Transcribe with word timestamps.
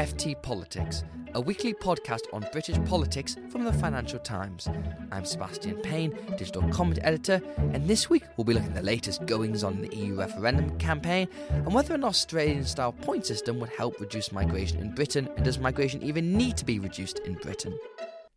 FT 0.00 0.40
Politics, 0.40 1.04
a 1.34 1.40
weekly 1.42 1.74
podcast 1.74 2.22
on 2.32 2.46
British 2.52 2.82
politics 2.86 3.36
from 3.50 3.64
the 3.64 3.72
Financial 3.74 4.18
Times. 4.18 4.66
I'm 5.12 5.26
Sebastian 5.26 5.76
Payne, 5.82 6.18
digital 6.38 6.66
comment 6.70 7.00
editor, 7.02 7.42
and 7.58 7.86
this 7.86 8.08
week 8.08 8.22
we'll 8.34 8.46
be 8.46 8.54
looking 8.54 8.70
at 8.70 8.76
the 8.76 8.82
latest 8.82 9.26
goings 9.26 9.62
on 9.62 9.74
in 9.74 9.82
the 9.82 9.94
EU 9.94 10.14
referendum 10.14 10.78
campaign 10.78 11.28
and 11.50 11.74
whether 11.74 11.94
an 11.94 12.04
Australian 12.04 12.64
style 12.64 12.92
point 12.92 13.26
system 13.26 13.60
would 13.60 13.68
help 13.68 14.00
reduce 14.00 14.32
migration 14.32 14.80
in 14.80 14.94
Britain, 14.94 15.28
and 15.36 15.44
does 15.44 15.58
migration 15.58 16.02
even 16.02 16.34
need 16.34 16.56
to 16.56 16.64
be 16.64 16.78
reduced 16.78 17.18
in 17.18 17.34
Britain? 17.34 17.78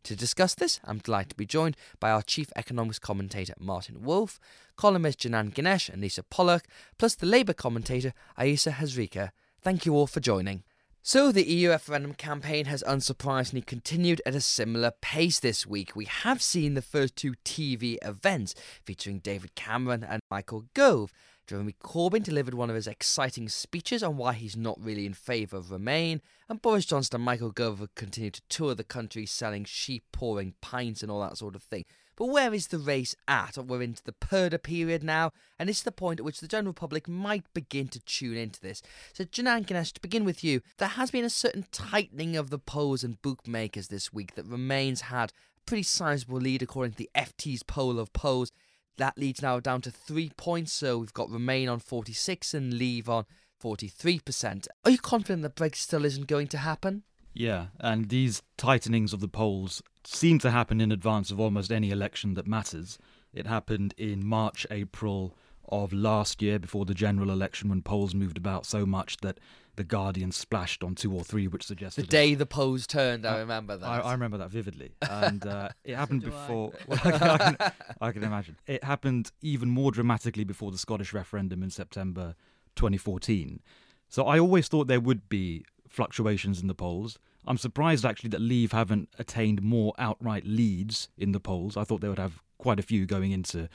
To 0.04 0.18
discuss 0.18 0.55
this, 0.55 0.82
I'm 0.84 0.98
delighted 0.98 1.30
to 1.30 1.35
be 1.38 1.45
joined 1.45 1.77
by 1.98 2.12
our 2.12 2.23
chief 2.23 2.52
economics 2.57 2.99
commentator 2.99 3.54
Martin 3.57 4.04
Wolf, 4.04 4.38
columnist 4.76 5.20
Janan 5.20 5.54
Ganesh 5.54 5.88
and 5.88 6.02
Lisa 6.02 6.23
Pollack, 6.23 6.66
plus 6.98 7.16
the 7.16 7.26
Labour 7.26 7.54
commentator 7.54 8.12
Ayesha 8.37 8.71
Hazarika. 8.71 9.30
Thank 9.62 9.85
you 9.85 9.96
all 9.96 10.07
for 10.07 10.20
joining. 10.20 10.63
So, 11.05 11.34
the 11.34 11.46
EU 11.46 11.71
referendum 11.71 12.13
campaign 12.13 12.63
has 12.68 12.82
unsurprisingly 12.87 13.65
continued 13.65 14.21
at 14.26 14.35
a 14.35 14.40
similar 14.40 14.91
pace 15.01 15.37
this 15.37 15.68
week. 15.68 15.98
We 15.98 16.05
have 16.05 16.41
seen 16.41 16.76
the 16.76 16.82
first 16.82 17.18
two 17.18 17.34
TV 17.43 17.98
events 18.04 18.55
featuring 18.85 19.20
David 19.20 19.54
Cameron 19.54 20.05
and 20.05 20.21
Michael 20.31 20.63
Gove. 20.74 21.12
Jeremy 21.46 21.76
Corbyn 21.84 22.24
delivered 22.24 22.54
one 22.54 22.70
of 22.70 22.77
his 22.77 22.87
exciting 22.87 23.49
speeches 23.49 24.01
on 24.01 24.15
why 24.15 24.31
he's 24.31 24.55
not 24.55 24.79
really 24.81 25.05
in 25.05 25.13
favour 25.13 25.57
of 25.57 25.71
Remain, 25.71 26.21
and 26.48 26.62
Boris 26.62 26.85
Johnson 26.85 27.18
and 27.18 27.26
Michael 27.26 27.51
Gove 27.51 27.79
have 27.79 27.96
continued 27.96 28.35
to 28.35 28.41
tour 28.48 28.74
the 28.74 28.85
country 28.85 29.26
selling 29.26 29.65
sheep 29.65 30.05
pouring 30.13 30.54
pints 30.62 31.01
and 31.01 31.12
all 31.12 31.20
that 31.20 31.37
sort 31.37 31.55
of 31.55 31.63
thing. 31.63 31.84
But 32.15 32.27
where 32.27 32.53
is 32.53 32.67
the 32.67 32.77
race 32.77 33.15
at? 33.27 33.57
We're 33.57 33.81
into 33.81 34.03
the 34.03 34.13
Purdah 34.13 34.61
period 34.61 35.03
now, 35.03 35.31
and 35.57 35.69
it's 35.69 35.81
the 35.81 35.91
point 35.91 36.19
at 36.19 36.25
which 36.25 36.39
the 36.39 36.47
general 36.47 36.73
public 36.73 37.07
might 37.07 37.45
begin 37.53 37.87
to 37.89 37.99
tune 37.99 38.37
into 38.37 38.61
this. 38.61 38.81
So, 39.13 39.23
Janan 39.23 39.65
Ganesh, 39.65 39.93
to 39.93 40.01
begin 40.01 40.23
with 40.23 40.43
you, 40.43 40.61
there 40.77 40.89
has 40.89 41.11
been 41.11 41.25
a 41.25 41.29
certain 41.29 41.65
tightening 41.71 42.35
of 42.35 42.49
the 42.49 42.59
polls 42.59 43.03
and 43.03 43.21
bookmakers 43.21 43.87
this 43.87 44.13
week 44.13 44.35
that 44.35 44.45
Remain's 44.45 45.01
had 45.01 45.31
a 45.31 45.61
pretty 45.65 45.84
sizable 45.84 46.39
lead 46.39 46.61
according 46.61 46.93
to 46.93 46.97
the 46.97 47.09
FT's 47.15 47.63
poll 47.63 47.99
of 47.99 48.13
polls. 48.13 48.51
That 48.97 49.17
leads 49.17 49.41
now 49.41 49.59
down 49.59 49.81
to 49.81 49.91
three 49.91 50.31
points, 50.37 50.71
so 50.71 50.99
we've 50.99 51.13
got 51.13 51.31
Remain 51.31 51.67
on 51.67 51.79
46 51.79 52.53
and 52.53 52.73
Leave 52.75 53.09
on 53.09 53.25
43%. 53.61 54.67
Are 54.85 54.91
you 54.91 54.97
confident 54.99 55.41
that 55.41 55.55
Brexit 55.55 55.77
still 55.77 56.05
isn't 56.05 56.27
going 56.27 56.47
to 56.47 56.57
happen? 56.59 57.03
Yeah, 57.34 57.67
and 57.79 58.09
these 58.09 58.43
tightenings 58.57 59.13
of 59.13 59.19
the 59.19 59.27
polls 59.27 59.81
seem 60.05 60.40
to 60.40 60.51
happen 60.51 60.82
in 60.82 60.91
advance 60.91 61.32
of 61.32 61.40
almost 61.40 61.71
any 61.71 61.91
election 61.91 62.34
that 62.35 62.48
matters. 62.48 62.98
It 63.34 63.48
happened 63.48 63.93
in 63.98 64.25
March, 64.25 64.66
April 64.69 65.35
of 65.69 65.94
last 65.94 66.41
year 66.41 66.59
before 66.59 66.85
the 66.85 66.94
general 66.94 67.31
election 67.31 67.69
when 67.69 67.81
polls 67.81 68.13
moved 68.13 68.38
about 68.38 68.66
so 68.66 68.85
much 68.85 69.18
that 69.18 69.40
the 69.75 69.84
Guardian 69.84 70.31
splashed 70.31 70.84
on 70.84 70.94
two 70.94 71.12
or 71.13 71.24
three, 71.24 71.47
which 71.47 71.66
suggested 71.66 72.03
the 72.03 72.08
day 72.08 72.36
the 72.36 72.46
polls 72.46 72.86
turned. 72.86 73.25
I 73.25 73.40
remember 73.40 73.75
that. 73.78 73.88
I, 73.88 74.00
I 74.00 74.12
remember 74.12 74.38
that 74.38 74.52
vividly, 74.52 74.91
and 75.09 75.46
uh, 75.47 75.69
it 75.84 75.96
happened 75.96 76.22
so 76.24 76.30
before. 76.30 76.74
I. 76.90 77.09
Well, 77.09 77.31
I, 77.31 77.34
I, 77.34 77.38
can, 77.38 77.58
I 78.02 78.12
can 78.12 78.24
imagine 78.24 78.58
it 78.68 78.84
happened 78.84 79.31
even 79.41 79.70
more 79.70 79.91
dramatically 79.91 80.44
before 80.44 80.72
the 80.72 80.78
Scottish 80.78 81.14
referendum 81.14 81.64
in 81.64 81.72
September 81.72 82.35
2014. 82.75 83.62
So 84.09 84.25
I 84.25 84.38
always 84.38 84.68
thought 84.68 84.88
there 84.88 85.00
would 85.00 85.28
be 85.28 85.66
fluctuations 85.88 86.62
in 86.62 86.68
the 86.68 86.75
polls. 86.75 87.18
I'm 87.46 87.58
surprised 87.58 88.06
actually 88.06 88.30
that 88.31 88.42
Leave 88.42 88.72
haven't 88.72 89.09
attained 89.20 89.62
more 89.62 89.94
outright 89.98 90.46
leads 90.46 91.09
in 91.18 91.31
the 91.31 91.40
polls. 91.40 91.76
I 91.76 91.84
thought 91.84 92.02
they 92.02 92.09
would 92.09 92.20
have 92.20 92.42
quite 92.58 92.80
a 92.80 92.84
few 92.84 93.06
going 93.06 93.31
into 93.31 93.70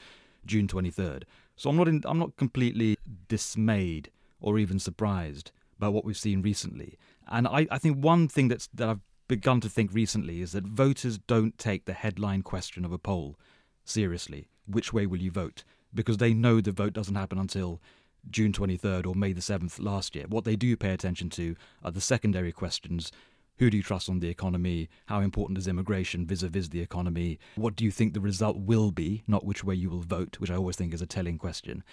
June 0.45 0.67
23rd. 0.67 1.23
So 1.55 1.69
I'm 1.69 1.75
not 1.75 1.87
in, 1.87 2.01
I'm 2.05 2.19
not 2.19 2.35
completely 2.37 2.97
dismayed 3.27 4.09
or 4.39 4.57
even 4.57 4.79
surprised 4.79 5.51
by 5.77 5.87
what 5.87 6.05
we've 6.05 6.17
seen 6.17 6.41
recently. 6.41 6.97
And 7.27 7.47
I, 7.47 7.67
I 7.69 7.77
think 7.77 8.03
one 8.03 8.27
thing 8.27 8.47
that's 8.47 8.67
that 8.73 8.89
I've 8.89 9.01
begun 9.27 9.61
to 9.61 9.69
think 9.69 9.93
recently 9.93 10.41
is 10.41 10.53
that 10.53 10.65
voters 10.65 11.17
don't 11.19 11.57
take 11.57 11.85
the 11.85 11.93
headline 11.93 12.41
question 12.41 12.83
of 12.83 12.91
a 12.91 12.97
poll 12.97 13.37
seriously. 13.85 14.47
Which 14.65 14.91
way 14.91 15.05
will 15.05 15.19
you 15.19 15.31
vote? 15.31 15.63
Because 15.93 16.17
they 16.17 16.33
know 16.33 16.61
the 16.61 16.71
vote 16.71 16.93
doesn't 16.93 17.15
happen 17.15 17.37
until 17.37 17.81
June 18.29 18.51
23rd 18.51 19.05
or 19.05 19.15
May 19.15 19.33
the 19.33 19.41
7th 19.41 19.79
last 19.79 20.15
year. 20.15 20.25
What 20.27 20.43
they 20.43 20.55
do 20.55 20.75
pay 20.75 20.91
attention 20.91 21.29
to 21.31 21.55
are 21.83 21.91
the 21.91 22.01
secondary 22.01 22.51
questions. 22.51 23.11
Who 23.59 23.69
do 23.69 23.75
you 23.75 23.83
trust 23.83 24.09
on 24.09 24.19
the 24.19 24.29
economy? 24.29 24.89
How 25.07 25.19
important 25.19 25.57
is 25.57 25.67
immigration 25.67 26.25
vis 26.25 26.43
a 26.43 26.47
vis 26.47 26.69
the 26.69 26.79
economy? 26.79 27.39
What 27.55 27.75
do 27.75 27.83
you 27.83 27.91
think 27.91 28.13
the 28.13 28.21
result 28.21 28.55
will 28.57 28.89
be, 28.89 29.23
not 29.27 29.45
which 29.45 29.65
way 29.65 29.75
you 29.75 29.89
will 29.89 29.99
vote, 29.99 30.39
which 30.39 30.49
I 30.49 30.55
always 30.55 30.77
think 30.77 30.93
is 30.93 31.01
a 31.01 31.05
telling 31.05 31.37
question. 31.37 31.83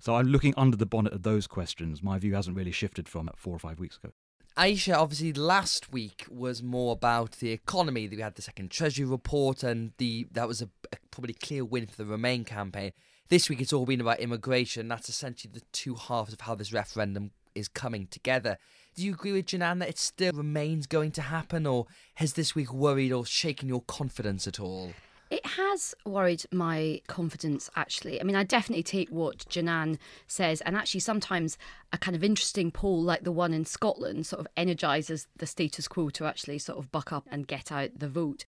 So 0.00 0.14
I'm 0.14 0.28
looking 0.28 0.54
under 0.56 0.76
the 0.76 0.86
bonnet 0.86 1.12
of 1.12 1.24
those 1.24 1.48
questions. 1.48 2.00
My 2.00 2.18
view 2.20 2.34
hasn't 2.34 2.56
really 2.56 2.70
shifted 2.70 3.08
from 3.08 3.28
four 3.34 3.56
or 3.56 3.58
five 3.58 3.80
weeks 3.80 3.96
ago. 3.96 4.12
Ayesha, 4.56 4.96
obviously, 4.96 5.32
last 5.32 5.92
week 5.92 6.26
was 6.30 6.62
more 6.62 6.92
about 6.92 7.32
the 7.32 7.50
economy. 7.50 8.06
We 8.06 8.20
had 8.20 8.36
the 8.36 8.42
second 8.42 8.70
Treasury 8.70 9.04
report, 9.04 9.64
and 9.64 9.92
the 9.98 10.28
that 10.30 10.46
was 10.46 10.62
a, 10.62 10.68
a 10.92 10.96
probably 11.10 11.34
clear 11.34 11.64
win 11.64 11.86
for 11.86 11.96
the 11.96 12.06
Remain 12.06 12.44
campaign. 12.44 12.92
This 13.28 13.50
week, 13.50 13.60
it's 13.60 13.72
all 13.72 13.84
been 13.84 14.00
about 14.00 14.20
immigration. 14.20 14.86
That's 14.86 15.08
essentially 15.08 15.50
the 15.52 15.62
two 15.72 15.96
halves 15.96 16.32
of 16.32 16.42
how 16.42 16.54
this 16.54 16.72
referendum 16.72 17.32
is 17.56 17.68
coming 17.68 18.06
together. 18.06 18.58
Do 18.96 19.04
you 19.04 19.12
agree 19.12 19.32
with 19.32 19.44
Janan 19.44 19.80
that 19.80 19.90
it 19.90 19.98
still 19.98 20.32
remains 20.32 20.86
going 20.86 21.10
to 21.12 21.22
happen, 21.22 21.66
or 21.66 21.86
has 22.14 22.32
this 22.32 22.54
week 22.54 22.72
worried 22.72 23.12
or 23.12 23.26
shaken 23.26 23.68
your 23.68 23.82
confidence 23.82 24.48
at 24.48 24.58
all? 24.58 24.94
It 25.28 25.44
has 25.44 25.94
worried 26.06 26.44
my 26.50 27.02
confidence, 27.06 27.68
actually. 27.76 28.18
I 28.18 28.24
mean, 28.24 28.36
I 28.36 28.42
definitely 28.42 28.84
take 28.84 29.10
what 29.10 29.40
Janan 29.50 29.98
says, 30.26 30.62
and 30.62 30.74
actually, 30.74 31.00
sometimes 31.00 31.58
a 31.92 31.98
kind 31.98 32.16
of 32.16 32.24
interesting 32.24 32.70
poll 32.70 33.02
like 33.02 33.24
the 33.24 33.32
one 33.32 33.52
in 33.52 33.66
Scotland 33.66 34.24
sort 34.24 34.40
of 34.40 34.48
energises 34.56 35.26
the 35.36 35.46
status 35.46 35.88
quo 35.88 36.08
to 36.10 36.24
actually 36.24 36.58
sort 36.58 36.78
of 36.78 36.90
buck 36.90 37.12
up 37.12 37.26
and 37.30 37.46
get 37.46 37.70
out 37.70 37.90
the 37.98 38.08
vote. 38.08 38.46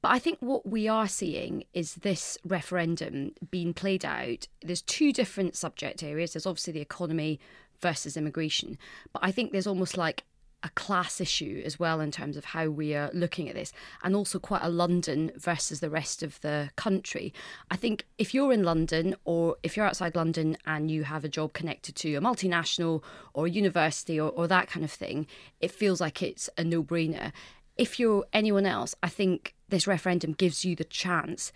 But 0.00 0.12
I 0.12 0.18
think 0.18 0.38
what 0.40 0.66
we 0.66 0.88
are 0.88 1.06
seeing 1.06 1.64
is 1.74 1.96
this 1.96 2.38
referendum 2.44 3.34
being 3.50 3.74
played 3.74 4.04
out. 4.04 4.48
There's 4.62 4.82
two 4.82 5.12
different 5.12 5.54
subject 5.54 6.02
areas. 6.02 6.32
There's 6.32 6.46
obviously 6.46 6.72
the 6.72 6.80
economy 6.80 7.38
versus 7.82 8.16
immigration. 8.16 8.78
But 9.12 9.24
I 9.24 9.30
think 9.30 9.52
there's 9.52 9.66
almost 9.66 9.98
like 9.98 10.24
a 10.62 10.70
class 10.70 11.20
issue 11.20 11.60
as 11.64 11.78
well 11.78 12.00
in 12.00 12.10
terms 12.10 12.36
of 12.36 12.44
how 12.44 12.68
we 12.68 12.94
are 12.94 13.10
looking 13.12 13.48
at 13.48 13.54
this, 13.54 13.72
and 14.02 14.14
also 14.14 14.38
quite 14.38 14.62
a 14.62 14.68
London 14.68 15.32
versus 15.36 15.80
the 15.80 15.90
rest 15.90 16.22
of 16.22 16.40
the 16.40 16.70
country. 16.76 17.34
I 17.70 17.76
think 17.76 18.06
if 18.16 18.32
you're 18.32 18.52
in 18.52 18.62
London 18.62 19.16
or 19.24 19.56
if 19.62 19.76
you're 19.76 19.86
outside 19.86 20.14
London 20.14 20.56
and 20.64 20.90
you 20.90 21.04
have 21.04 21.24
a 21.24 21.28
job 21.28 21.52
connected 21.52 21.96
to 21.96 22.14
a 22.14 22.20
multinational 22.20 23.02
or 23.34 23.46
a 23.46 23.50
university 23.50 24.20
or, 24.20 24.30
or 24.30 24.46
that 24.46 24.68
kind 24.68 24.84
of 24.84 24.90
thing, 24.92 25.26
it 25.60 25.72
feels 25.72 26.00
like 26.00 26.22
it's 26.22 26.48
a 26.56 26.64
no 26.64 26.82
brainer. 26.82 27.32
If 27.76 27.98
you're 27.98 28.24
anyone 28.32 28.66
else, 28.66 28.94
I 29.02 29.08
think 29.08 29.54
this 29.68 29.86
referendum 29.86 30.32
gives 30.32 30.64
you 30.64 30.76
the 30.76 30.84
chance 30.84 31.52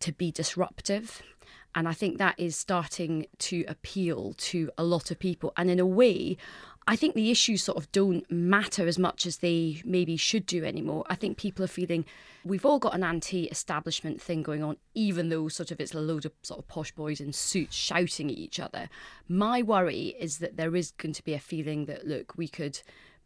to 0.00 0.12
be 0.12 0.30
disruptive. 0.30 1.22
And 1.76 1.86
I 1.86 1.92
think 1.92 2.16
that 2.16 2.34
is 2.38 2.56
starting 2.56 3.26
to 3.38 3.64
appeal 3.68 4.32
to 4.38 4.70
a 4.78 4.82
lot 4.82 5.10
of 5.10 5.18
people. 5.18 5.52
And 5.58 5.70
in 5.70 5.78
a 5.78 5.84
way, 5.84 6.38
I 6.88 6.96
think 6.96 7.14
the 7.14 7.30
issues 7.30 7.62
sort 7.62 7.76
of 7.76 7.92
don't 7.92 8.28
matter 8.30 8.88
as 8.88 8.98
much 8.98 9.26
as 9.26 9.38
they 9.38 9.82
maybe 9.84 10.16
should 10.16 10.46
do 10.46 10.64
anymore. 10.64 11.04
I 11.10 11.16
think 11.16 11.36
people 11.36 11.62
are 11.64 11.68
feeling 11.68 12.06
we've 12.46 12.64
all 12.64 12.78
got 12.78 12.94
an 12.94 13.04
anti 13.04 13.44
establishment 13.48 14.22
thing 14.22 14.42
going 14.42 14.62
on, 14.62 14.78
even 14.94 15.28
though 15.28 15.48
sort 15.48 15.70
of 15.70 15.78
it's 15.78 15.92
a 15.92 16.00
load 16.00 16.24
of 16.24 16.32
sort 16.42 16.60
of 16.60 16.66
posh 16.66 16.92
boys 16.92 17.20
in 17.20 17.34
suits 17.34 17.76
shouting 17.76 18.30
at 18.30 18.38
each 18.38 18.58
other. 18.58 18.88
My 19.28 19.60
worry 19.60 20.16
is 20.18 20.38
that 20.38 20.56
there 20.56 20.76
is 20.76 20.92
going 20.92 21.12
to 21.12 21.24
be 21.24 21.34
a 21.34 21.38
feeling 21.38 21.84
that, 21.86 22.06
look, 22.06 22.38
we 22.38 22.48
could 22.48 22.80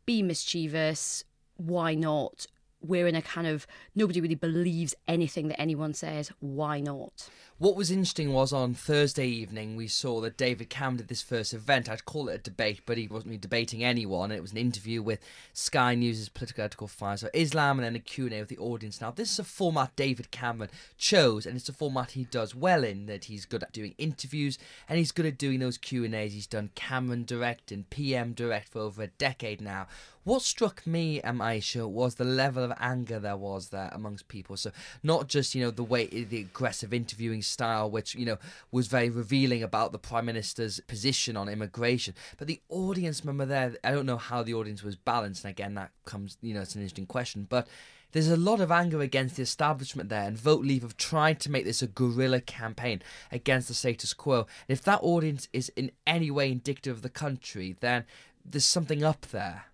be 0.06 0.24
mischievous. 0.24 1.22
Why 1.56 1.94
not? 1.94 2.48
We're 2.82 3.06
in 3.06 3.14
a 3.14 3.22
kind 3.22 3.46
of 3.46 3.66
nobody 3.94 4.20
really 4.20 4.34
believes 4.34 4.94
anything 5.06 5.48
that 5.48 5.60
anyone 5.60 5.94
says. 5.94 6.32
Why 6.40 6.80
not? 6.80 7.28
What 7.60 7.76
was 7.76 7.90
interesting 7.90 8.32
was 8.32 8.54
on 8.54 8.72
Thursday 8.72 9.26
evening 9.26 9.76
we 9.76 9.86
saw 9.86 10.22
that 10.22 10.38
David 10.38 10.70
Cameron 10.70 10.96
did 10.96 11.08
this 11.08 11.20
first 11.20 11.52
event. 11.52 11.90
I'd 11.90 12.06
call 12.06 12.30
it 12.30 12.34
a 12.36 12.38
debate, 12.38 12.80
but 12.86 12.96
he 12.96 13.06
wasn't 13.06 13.26
really 13.32 13.38
debating 13.38 13.84
anyone. 13.84 14.32
It 14.32 14.40
was 14.40 14.52
an 14.52 14.56
interview 14.56 15.02
with 15.02 15.20
Sky 15.52 15.94
News' 15.94 16.30
political 16.30 16.64
editorial 16.64 16.88
Faisal 16.88 17.28
Islam 17.34 17.78
and 17.78 17.84
then 17.84 17.96
a 17.96 17.98
Q&A 17.98 18.40
with 18.40 18.48
the 18.48 18.56
audience. 18.56 19.02
Now, 19.02 19.10
this 19.10 19.30
is 19.30 19.38
a 19.38 19.44
format 19.44 19.94
David 19.94 20.30
Cameron 20.30 20.70
chose, 20.96 21.44
and 21.44 21.54
it's 21.54 21.68
a 21.68 21.74
format 21.74 22.12
he 22.12 22.24
does 22.24 22.54
well 22.54 22.82
in, 22.82 23.04
that 23.04 23.24
he's 23.24 23.44
good 23.44 23.62
at 23.62 23.72
doing 23.72 23.94
interviews, 23.98 24.58
and 24.88 24.96
he's 24.96 25.12
good 25.12 25.26
at 25.26 25.36
doing 25.36 25.60
those 25.60 25.76
Q&As. 25.76 26.32
He's 26.32 26.46
done 26.46 26.70
Cameron 26.74 27.26
Direct 27.26 27.70
and 27.70 27.90
PM 27.90 28.32
Direct 28.32 28.70
for 28.70 28.78
over 28.78 29.02
a 29.02 29.08
decade 29.08 29.60
now. 29.60 29.86
What 30.24 30.42
struck 30.42 30.86
me, 30.86 31.22
um, 31.22 31.40
Ayesha, 31.40 31.88
was 31.88 32.16
the 32.16 32.24
level 32.24 32.62
of 32.62 32.72
anger 32.78 33.18
there 33.18 33.36
was 33.36 33.70
there 33.70 33.88
amongst 33.92 34.28
people. 34.28 34.56
So 34.56 34.70
not 35.02 35.28
just 35.28 35.54
you 35.54 35.62
know 35.62 35.70
the 35.70 35.82
way 35.82 36.06
the 36.06 36.40
aggressive 36.40 36.92
interviewing 36.92 37.42
style, 37.42 37.90
which 37.90 38.14
you 38.14 38.26
know 38.26 38.36
was 38.70 38.86
very 38.86 39.08
revealing 39.08 39.62
about 39.62 39.92
the 39.92 39.98
prime 39.98 40.26
minister's 40.26 40.78
position 40.80 41.36
on 41.36 41.48
immigration, 41.48 42.14
but 42.36 42.48
the 42.48 42.60
audience 42.68 43.24
member 43.24 43.46
there. 43.46 43.76
I 43.82 43.92
don't 43.92 44.06
know 44.06 44.18
how 44.18 44.42
the 44.42 44.54
audience 44.54 44.82
was 44.82 44.96
balanced. 44.96 45.44
And 45.44 45.52
again, 45.52 45.74
that 45.74 45.90
comes 46.04 46.36
you 46.42 46.52
know 46.52 46.60
it's 46.60 46.74
an 46.74 46.82
interesting 46.82 47.06
question, 47.06 47.46
but 47.48 47.66
there's 48.12 48.28
a 48.28 48.36
lot 48.36 48.60
of 48.60 48.70
anger 48.70 49.00
against 49.00 49.36
the 49.36 49.42
establishment 49.42 50.08
there, 50.08 50.24
and 50.24 50.36
Vote 50.36 50.64
Leave 50.64 50.82
have 50.82 50.96
tried 50.96 51.40
to 51.40 51.50
make 51.50 51.64
this 51.64 51.80
a 51.80 51.86
guerrilla 51.86 52.40
campaign 52.40 53.02
against 53.30 53.68
the 53.68 53.74
status 53.74 54.12
quo. 54.12 54.40
And 54.40 54.76
if 54.78 54.82
that 54.82 55.00
audience 55.02 55.48
is 55.52 55.70
in 55.76 55.92
any 56.06 56.30
way 56.30 56.50
indicative 56.50 56.96
of 56.96 57.02
the 57.02 57.08
country, 57.08 57.76
then 57.80 58.04
there's 58.44 58.64
something 58.64 59.04
up 59.04 59.26
there. 59.26 59.66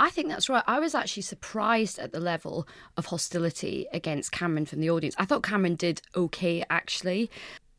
I 0.00 0.08
think 0.08 0.28
that's 0.28 0.48
right. 0.48 0.64
I 0.66 0.80
was 0.80 0.94
actually 0.94 1.24
surprised 1.24 1.98
at 1.98 2.10
the 2.10 2.20
level 2.20 2.66
of 2.96 3.06
hostility 3.06 3.86
against 3.92 4.32
Cameron 4.32 4.64
from 4.64 4.80
the 4.80 4.88
audience. 4.88 5.14
I 5.18 5.26
thought 5.26 5.42
Cameron 5.42 5.74
did 5.74 6.00
okay, 6.16 6.64
actually. 6.70 7.30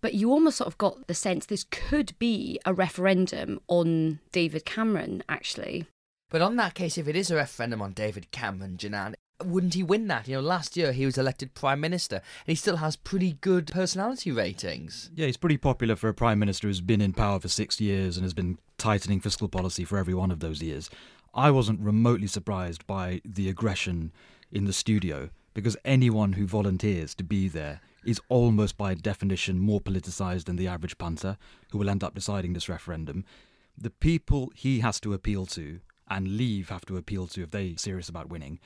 But 0.01 0.13
you 0.13 0.31
almost 0.31 0.57
sort 0.57 0.67
of 0.67 0.77
got 0.77 1.07
the 1.07 1.15
sense 1.15 1.47
this 1.47 1.63
could 1.63 2.17
be 2.19 2.59
a 2.63 2.73
referendum 2.73 3.59
on 3.67 4.19
David 4.31 4.65
Cameron, 4.65 5.23
actually. 5.29 5.87
But 6.29 6.41
on 6.41 6.57
that 6.57 6.75
case, 6.75 6.97
if 6.97 7.07
it 7.07 7.15
is 7.15 7.31
a 7.31 7.35
referendum 7.35 7.81
on 7.81 7.93
David 7.93 8.31
Cameron, 8.31 8.77
Janan, 8.77 9.15
wouldn't 9.43 9.73
he 9.73 9.81
win 9.81 10.07
that? 10.07 10.27
You 10.27 10.35
know, 10.35 10.41
last 10.41 10.77
year 10.77 10.91
he 10.91 11.05
was 11.05 11.17
elected 11.17 11.55
prime 11.55 11.79
minister, 11.79 12.17
and 12.17 12.47
he 12.51 12.55
still 12.55 12.77
has 12.77 12.95
pretty 12.95 13.33
good 13.41 13.67
personality 13.67 14.31
ratings. 14.31 15.09
Yeah, 15.15 15.25
he's 15.25 15.37
pretty 15.37 15.57
popular 15.57 15.95
for 15.95 16.07
a 16.07 16.13
prime 16.13 16.37
minister 16.37 16.67
who's 16.67 16.81
been 16.81 17.01
in 17.01 17.13
power 17.13 17.39
for 17.39 17.47
six 17.47 17.81
years 17.81 18.15
and 18.15 18.23
has 18.23 18.33
been 18.33 18.59
tightening 18.77 19.19
fiscal 19.19 19.47
policy 19.47 19.83
for 19.83 19.97
every 19.97 20.13
one 20.13 20.31
of 20.31 20.39
those 20.39 20.61
years. 20.61 20.89
I 21.33 21.49
wasn't 21.49 21.79
remotely 21.79 22.27
surprised 22.27 22.85
by 22.85 23.21
the 23.23 23.47
aggression 23.47 24.11
in 24.51 24.65
the 24.65 24.73
studio 24.73 25.29
because 25.53 25.77
anyone 25.85 26.33
who 26.33 26.45
volunteers 26.45 27.15
to 27.15 27.23
be 27.23 27.47
there 27.47 27.79
is 28.03 28.19
almost 28.27 28.77
by 28.77 28.95
definition 28.95 29.59
more 29.59 29.79
politicised 29.79 30.45
than 30.45 30.57
the 30.57 30.67
average 30.67 30.97
punter 30.97 31.37
who 31.71 31.77
will 31.77 31.89
end 31.89 32.03
up 32.03 32.15
deciding 32.15 32.51
this 32.51 32.67
referendum. 32.67 33.23
The 33.77 33.89
people 33.89 34.51
he 34.55 34.79
has 34.79 34.99
to 35.01 35.13
appeal 35.13 35.45
to 35.47 35.79
and 36.09 36.35
leave 36.35 36.67
have 36.67 36.85
to 36.85 36.97
appeal 36.97 37.27
to 37.27 37.43
if 37.43 37.51
they're 37.51 37.77
serious 37.77 38.09
about 38.09 38.29
winning 38.29 38.59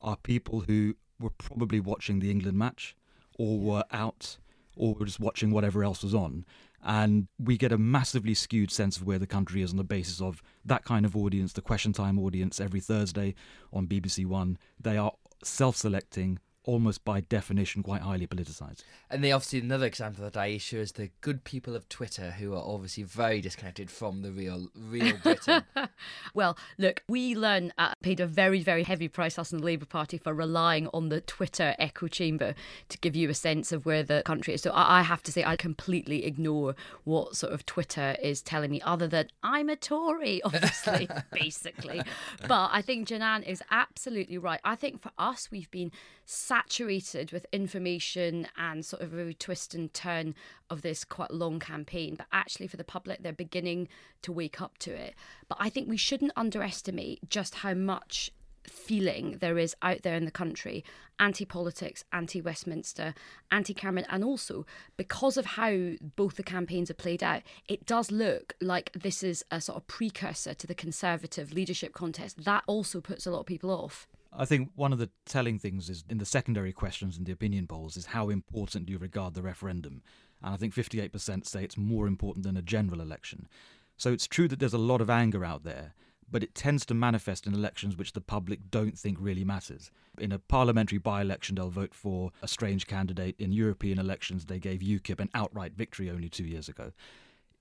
are 0.00 0.16
people 0.16 0.62
who 0.62 0.96
were 1.20 1.30
probably 1.30 1.78
watching 1.78 2.18
the 2.18 2.30
England 2.32 2.58
match 2.58 2.96
or 3.38 3.60
were 3.60 3.84
out 3.92 4.38
or 4.76 4.94
were 4.94 5.06
just 5.06 5.20
watching 5.20 5.52
whatever 5.52 5.84
else 5.84 6.02
was 6.02 6.14
on 6.14 6.44
and 6.84 7.28
we 7.38 7.56
get 7.56 7.72
a 7.72 7.78
massively 7.78 8.34
skewed 8.34 8.70
sense 8.70 8.96
of 8.96 9.04
where 9.04 9.18
the 9.18 9.26
country 9.26 9.62
is 9.62 9.70
on 9.70 9.76
the 9.76 9.84
basis 9.84 10.20
of 10.20 10.42
that 10.64 10.84
kind 10.84 11.04
of 11.04 11.16
audience, 11.16 11.52
the 11.52 11.60
question 11.60 11.92
time 11.92 12.18
audience 12.18 12.60
every 12.60 12.80
Thursday 12.80 13.34
on 13.72 13.86
BBC 13.86 14.26
One. 14.26 14.58
They 14.80 14.96
are 14.96 15.12
self 15.42 15.76
selecting, 15.76 16.38
almost 16.68 17.02
by 17.02 17.20
definition 17.20 17.82
quite 17.82 18.02
highly 18.02 18.26
politicised. 18.26 18.84
And 19.08 19.24
they 19.24 19.32
obviously 19.32 19.60
another 19.60 19.86
example 19.86 20.22
that 20.24 20.36
I 20.36 20.48
issue 20.48 20.78
is 20.78 20.92
the 20.92 21.10
good 21.22 21.42
people 21.42 21.74
of 21.74 21.88
Twitter 21.88 22.32
who 22.32 22.52
are 22.52 22.62
obviously 22.62 23.04
very 23.04 23.40
disconnected 23.40 23.90
from 23.90 24.20
the 24.20 24.30
real 24.30 24.68
real 24.76 25.16
Britain. 25.22 25.64
well, 26.34 26.58
look, 26.76 27.02
we 27.08 27.34
learn 27.34 27.72
uh, 27.78 27.94
paid 28.02 28.20
a 28.20 28.26
very 28.26 28.60
very 28.60 28.82
heavy 28.82 29.08
price 29.08 29.38
us 29.38 29.50
in 29.50 29.60
the 29.60 29.64
Labour 29.64 29.86
Party 29.86 30.18
for 30.18 30.34
relying 30.34 30.88
on 30.92 31.08
the 31.08 31.22
Twitter 31.22 31.74
echo 31.78 32.06
chamber 32.06 32.54
to 32.90 32.98
give 32.98 33.16
you 33.16 33.30
a 33.30 33.34
sense 33.34 33.72
of 33.72 33.86
where 33.86 34.02
the 34.02 34.22
country 34.26 34.52
is. 34.52 34.60
So 34.60 34.70
I, 34.72 34.98
I 34.98 35.02
have 35.02 35.22
to 35.22 35.32
say 35.32 35.44
I 35.44 35.56
completely 35.56 36.26
ignore 36.26 36.74
what 37.04 37.34
sort 37.34 37.54
of 37.54 37.64
Twitter 37.64 38.14
is 38.22 38.42
telling 38.42 38.70
me, 38.70 38.82
other 38.82 39.08
than 39.08 39.28
I'm 39.42 39.70
a 39.70 39.76
Tory, 39.76 40.42
obviously, 40.44 41.08
basically. 41.32 42.02
But 42.46 42.70
I 42.72 42.82
think 42.82 43.08
Janan 43.08 43.42
is 43.46 43.62
absolutely 43.70 44.38
right. 44.38 44.60
I 44.64 44.74
think 44.74 45.00
for 45.00 45.10
us, 45.18 45.50
we've 45.50 45.70
been 45.70 45.92
saturated 46.30 47.32
with 47.32 47.46
information 47.52 48.46
and 48.58 48.84
sort 48.84 49.02
of 49.02 49.14
a 49.14 49.32
twist 49.32 49.74
and 49.74 49.92
turn 49.94 50.34
of 50.68 50.82
this 50.82 51.02
quite 51.02 51.30
long 51.30 51.58
campaign. 51.58 52.16
But 52.16 52.26
actually, 52.32 52.66
for 52.66 52.76
the 52.76 52.84
public, 52.84 53.22
they're 53.22 53.32
beginning 53.32 53.88
to 54.22 54.32
wake 54.32 54.60
up 54.60 54.76
to 54.78 54.92
it. 54.92 55.14
But 55.48 55.56
I 55.58 55.70
think 55.70 55.88
we 55.88 55.96
shouldn't 55.96 56.32
underestimate 56.36 57.30
just 57.30 57.56
how 57.56 57.72
much 57.72 58.30
feeling 58.64 59.38
there 59.40 59.56
is 59.56 59.74
out 59.80 60.02
there 60.02 60.16
in 60.16 60.26
the 60.26 60.30
country 60.30 60.84
anti 61.18 61.46
politics, 61.46 62.04
anti 62.12 62.42
Westminster, 62.42 63.14
anti 63.50 63.72
Cameron, 63.72 64.06
and 64.10 64.22
also 64.22 64.66
because 64.98 65.38
of 65.38 65.46
how 65.46 65.92
both 66.14 66.36
the 66.36 66.42
campaigns 66.42 66.90
are 66.90 66.94
played 66.94 67.22
out, 67.22 67.42
it 67.68 67.86
does 67.86 68.12
look 68.12 68.54
like 68.60 68.92
this 68.92 69.22
is 69.22 69.44
a 69.50 69.60
sort 69.62 69.76
of 69.76 69.86
precursor 69.86 70.52
to 70.52 70.66
the 70.66 70.74
Conservative 70.74 71.52
leadership 71.52 71.94
contest. 71.94 72.44
That 72.44 72.64
also 72.66 73.00
puts 73.00 73.26
a 73.26 73.30
lot 73.30 73.40
of 73.40 73.46
people 73.46 73.70
off. 73.70 74.06
I 74.32 74.44
think 74.44 74.70
one 74.74 74.92
of 74.92 74.98
the 74.98 75.10
telling 75.24 75.58
things 75.58 75.88
is 75.88 76.04
in 76.08 76.18
the 76.18 76.24
secondary 76.24 76.72
questions 76.72 77.16
in 77.16 77.24
the 77.24 77.32
opinion 77.32 77.66
polls 77.66 77.96
is 77.96 78.06
how 78.06 78.28
important 78.28 78.86
do 78.86 78.92
you 78.92 78.98
regard 78.98 79.34
the 79.34 79.42
referendum? 79.42 80.02
And 80.42 80.54
I 80.54 80.56
think 80.56 80.74
58% 80.74 81.46
say 81.46 81.64
it's 81.64 81.76
more 81.76 82.06
important 82.06 82.44
than 82.44 82.56
a 82.56 82.62
general 82.62 83.00
election. 83.00 83.48
So 83.96 84.12
it's 84.12 84.26
true 84.26 84.46
that 84.48 84.60
there's 84.60 84.74
a 84.74 84.78
lot 84.78 85.00
of 85.00 85.10
anger 85.10 85.44
out 85.44 85.64
there, 85.64 85.94
but 86.30 86.42
it 86.42 86.54
tends 86.54 86.84
to 86.86 86.94
manifest 86.94 87.46
in 87.46 87.54
elections 87.54 87.96
which 87.96 88.12
the 88.12 88.20
public 88.20 88.70
don't 88.70 88.96
think 88.96 89.18
really 89.20 89.44
matters. 89.44 89.90
In 90.18 90.30
a 90.30 90.38
parliamentary 90.38 90.98
by 90.98 91.20
election, 91.20 91.56
they'll 91.56 91.70
vote 91.70 91.94
for 91.94 92.30
a 92.42 92.48
strange 92.48 92.86
candidate. 92.86 93.34
In 93.38 93.50
European 93.50 93.98
elections, 93.98 94.44
they 94.44 94.58
gave 94.58 94.80
UKIP 94.80 95.20
an 95.20 95.30
outright 95.34 95.72
victory 95.72 96.10
only 96.10 96.28
two 96.28 96.44
years 96.44 96.68
ago. 96.68 96.92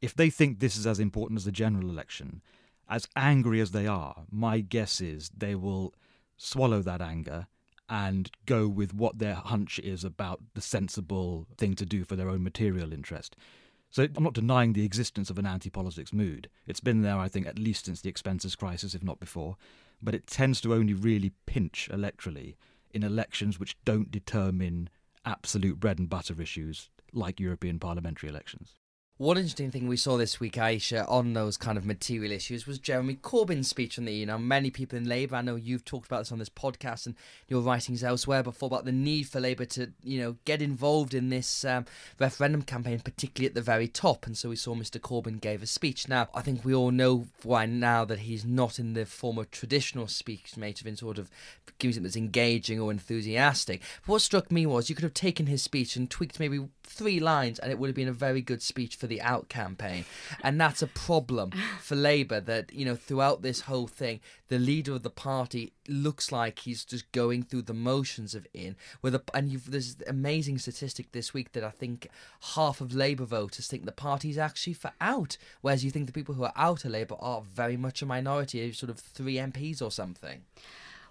If 0.01 0.13
they 0.13 0.29
think 0.29 0.59
this 0.59 0.77
is 0.77 0.85
as 0.85 0.99
important 0.99 1.37
as 1.37 1.45
the 1.45 1.51
general 1.51 1.89
election, 1.89 2.41
as 2.89 3.07
angry 3.15 3.61
as 3.61 3.71
they 3.71 3.87
are, 3.87 4.25
my 4.29 4.59
guess 4.59 5.01
is 5.01 5.31
they 5.35 5.55
will 5.55 5.93
swallow 6.37 6.81
that 6.81 7.01
anger 7.01 7.47
and 7.89 8.29
go 8.45 8.67
with 8.67 8.93
what 8.93 9.19
their 9.19 9.35
hunch 9.35 9.79
is 9.79 10.03
about 10.03 10.41
the 10.53 10.61
sensible 10.61 11.47
thing 11.57 11.73
to 11.75 11.85
do 11.85 12.03
for 12.03 12.15
their 12.15 12.29
own 12.29 12.43
material 12.43 12.91
interest. 12.91 13.35
So 13.89 14.07
I'm 14.15 14.23
not 14.23 14.33
denying 14.33 14.73
the 14.73 14.83
existence 14.83 15.29
of 15.29 15.39
an 15.39 15.45
anti 15.45 15.69
politics 15.69 16.11
mood. 16.11 16.49
It's 16.65 16.81
been 16.81 17.01
there, 17.01 17.17
I 17.17 17.29
think, 17.29 17.47
at 17.47 17.57
least 17.57 17.85
since 17.85 18.01
the 18.01 18.09
expenses 18.09 18.55
crisis, 18.55 18.93
if 18.93 19.03
not 19.03 19.19
before. 19.19 19.55
But 20.01 20.13
it 20.13 20.27
tends 20.27 20.61
to 20.61 20.73
only 20.73 20.93
really 20.93 21.31
pinch 21.45 21.89
electorally 21.91 22.55
in 22.93 23.03
elections 23.03 23.59
which 23.59 23.77
don't 23.85 24.11
determine 24.11 24.89
absolute 25.25 25.79
bread 25.79 25.99
and 25.99 26.09
butter 26.09 26.39
issues 26.41 26.89
like 27.13 27.39
European 27.39 27.79
parliamentary 27.79 28.29
elections. 28.29 28.75
One 29.19 29.37
interesting 29.37 29.71
thing 29.71 29.87
we 29.87 29.97
saw 29.97 30.15
this 30.15 30.39
week, 30.39 30.59
Ayesha, 30.59 31.03
on 31.07 31.33
those 31.33 31.57
kind 31.57 31.75
of 31.75 31.87
material 31.87 32.31
issues 32.31 32.67
was 32.67 32.77
Jeremy 32.77 33.15
Corbyn's 33.15 33.67
speech 33.67 33.97
on 33.97 34.05
the 34.05 34.13
EU. 34.13 34.27
Now, 34.27 34.37
many 34.37 34.69
people 34.69 34.95
in 34.95 35.09
Labour, 35.09 35.37
I 35.37 35.41
know 35.41 35.55
you've 35.55 35.83
talked 35.83 36.05
about 36.05 36.19
this 36.19 36.31
on 36.31 36.37
this 36.37 36.49
podcast 36.49 37.07
and 37.07 37.15
your 37.47 37.61
writings 37.61 38.03
elsewhere 38.03 38.43
before 38.43 38.67
about 38.67 38.85
the 38.85 38.91
need 38.91 39.23
for 39.23 39.39
Labour 39.39 39.65
to, 39.65 39.91
you 40.03 40.21
know, 40.21 40.35
get 40.45 40.61
involved 40.61 41.15
in 41.15 41.29
this 41.29 41.65
um, 41.65 41.85
referendum 42.19 42.61
campaign, 42.61 42.99
particularly 42.99 43.47
at 43.47 43.55
the 43.55 43.61
very 43.63 43.87
top. 43.87 44.27
And 44.27 44.37
so 44.37 44.49
we 44.49 44.55
saw 44.55 44.75
Mr. 44.75 44.99
Corbyn 45.01 45.41
gave 45.41 45.63
a 45.63 45.65
speech. 45.65 46.07
Now, 46.07 46.27
I 46.35 46.43
think 46.43 46.63
we 46.63 46.75
all 46.75 46.91
know 46.91 47.25
why 47.41 47.65
now 47.65 48.05
that 48.05 48.19
he's 48.19 48.45
not 48.45 48.77
in 48.77 48.93
the 48.93 49.07
form 49.07 49.39
of 49.39 49.49
traditional 49.49 50.05
speech 50.05 50.55
made 50.57 50.79
of 50.79 50.85
in 50.85 50.95
sort 50.95 51.17
of 51.17 51.31
giving 51.79 51.93
something 51.93 52.03
that's 52.03 52.15
engaging 52.15 52.79
or 52.79 52.91
enthusiastic. 52.91 53.81
But 54.05 54.11
what 54.11 54.21
struck 54.21 54.51
me 54.51 54.67
was 54.67 54.91
you 54.91 54.95
could 54.95 55.01
have 55.01 55.15
taken 55.15 55.47
his 55.47 55.63
speech 55.63 55.95
and 55.95 56.07
tweaked 56.07 56.39
maybe 56.39 56.67
three 56.83 57.19
lines, 57.19 57.57
and 57.57 57.71
it 57.71 57.79
would 57.79 57.87
have 57.87 57.95
been 57.95 58.07
a 58.07 58.13
very 58.13 58.41
good 58.41 58.61
speech 58.61 58.95
for 58.95 59.06
the 59.07 59.21
Out 59.21 59.49
campaign. 59.49 60.05
And 60.41 60.59
that's 60.59 60.81
a 60.81 60.87
problem 60.87 61.51
for 61.79 61.95
Labour 61.95 62.39
that, 62.41 62.73
you 62.73 62.85
know, 62.85 62.95
throughout 62.95 63.41
this 63.41 63.61
whole 63.61 63.87
thing, 63.87 64.19
the 64.49 64.59
leader 64.59 64.93
of 64.93 65.03
the 65.03 65.09
party 65.09 65.73
looks 65.87 66.31
like 66.31 66.59
he's 66.59 66.85
just 66.85 67.11
going 67.11 67.43
through 67.43 67.63
the 67.63 67.73
motions 67.73 68.35
of 68.35 68.47
in. 68.53 68.75
With 69.01 69.15
a, 69.15 69.21
and 69.33 69.49
you've, 69.49 69.71
there's 69.71 69.97
amazing 70.07 70.59
statistic 70.59 71.11
this 71.11 71.33
week 71.33 71.53
that 71.53 71.63
I 71.63 71.69
think 71.69 72.07
half 72.55 72.81
of 72.81 72.93
Labour 72.93 73.25
voters 73.25 73.67
think 73.67 73.85
the 73.85 73.91
party's 73.91 74.37
actually 74.37 74.73
for 74.73 74.91
out, 75.01 75.37
whereas 75.61 75.83
you 75.83 75.91
think 75.91 76.05
the 76.07 76.13
people 76.13 76.35
who 76.35 76.43
are 76.43 76.53
out 76.55 76.85
of 76.85 76.91
Labour 76.91 77.15
are 77.19 77.41
very 77.41 77.77
much 77.77 78.01
a 78.01 78.05
minority, 78.05 78.71
sort 78.71 78.89
of 78.89 78.99
three 78.99 79.35
MPs 79.35 79.81
or 79.81 79.91
something. 79.91 80.41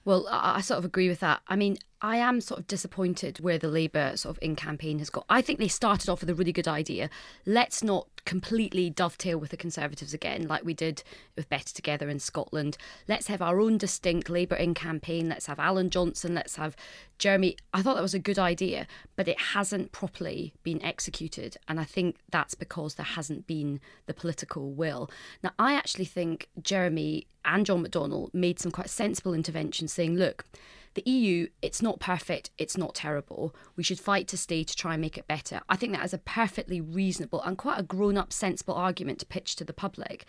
Well, 0.06 0.28
I, 0.30 0.60
sort 0.60 0.78
of 0.78 0.84
agree 0.84 1.08
with 1.08 1.18
that. 1.18 1.40
I 1.48 1.56
mean, 1.56 1.78
I 2.02 2.18
am 2.18 2.40
sort 2.40 2.60
of 2.60 2.66
disappointed 2.66 3.40
where 3.40 3.58
the 3.58 3.68
Labour 3.68 4.16
sort 4.16 4.36
of 4.36 4.42
in 4.42 4.54
campaign 4.54 4.98
has 4.98 5.08
got. 5.08 5.24
I 5.30 5.40
think 5.40 5.58
they 5.58 5.68
started 5.68 6.10
off 6.10 6.20
with 6.20 6.30
a 6.30 6.34
really 6.34 6.52
good 6.52 6.68
idea. 6.68 7.08
Let's 7.46 7.82
not 7.82 8.06
completely 8.26 8.90
dovetail 8.90 9.38
with 9.38 9.50
the 9.50 9.56
Conservatives 9.56 10.12
again, 10.12 10.46
like 10.46 10.64
we 10.64 10.74
did 10.74 11.02
with 11.36 11.48
Better 11.48 11.72
Together 11.72 12.08
in 12.10 12.18
Scotland. 12.18 12.76
Let's 13.08 13.28
have 13.28 13.40
our 13.40 13.60
own 13.60 13.78
distinct 13.78 14.28
Labour 14.28 14.56
in 14.56 14.74
campaign. 14.74 15.28
Let's 15.28 15.46
have 15.46 15.58
Alan 15.58 15.88
Johnson. 15.88 16.34
Let's 16.34 16.56
have 16.56 16.76
Jeremy. 17.18 17.56
I 17.72 17.80
thought 17.80 17.94
that 17.94 18.02
was 18.02 18.14
a 18.14 18.18
good 18.18 18.38
idea, 18.38 18.86
but 19.14 19.28
it 19.28 19.40
hasn't 19.40 19.92
properly 19.92 20.52
been 20.62 20.82
executed. 20.82 21.56
And 21.66 21.80
I 21.80 21.84
think 21.84 22.16
that's 22.30 22.54
because 22.54 22.96
there 22.96 23.06
hasn't 23.06 23.46
been 23.46 23.80
the 24.04 24.14
political 24.14 24.72
will. 24.72 25.10
Now, 25.42 25.52
I 25.58 25.74
actually 25.74 26.04
think 26.04 26.48
Jeremy 26.60 27.26
and 27.44 27.64
John 27.64 27.86
McDonnell 27.86 28.34
made 28.34 28.58
some 28.58 28.72
quite 28.72 28.90
sensible 28.90 29.32
interventions 29.32 29.92
saying, 29.92 30.16
look, 30.16 30.44
the 30.96 31.08
EU, 31.08 31.46
it's 31.62 31.80
not 31.80 32.00
perfect, 32.00 32.50
it's 32.58 32.76
not 32.76 32.94
terrible. 32.94 33.54
We 33.76 33.84
should 33.84 34.00
fight 34.00 34.26
to 34.28 34.36
stay 34.36 34.64
to 34.64 34.74
try 34.74 34.94
and 34.94 35.00
make 35.00 35.16
it 35.16 35.28
better. 35.28 35.60
I 35.68 35.76
think 35.76 35.92
that 35.92 36.04
is 36.04 36.14
a 36.14 36.18
perfectly 36.18 36.80
reasonable 36.80 37.42
and 37.42 37.56
quite 37.56 37.78
a 37.78 37.84
grown 37.84 38.16
up, 38.16 38.32
sensible 38.32 38.74
argument 38.74 39.20
to 39.20 39.26
pitch 39.26 39.54
to 39.56 39.64
the 39.64 39.72
public. 39.72 40.24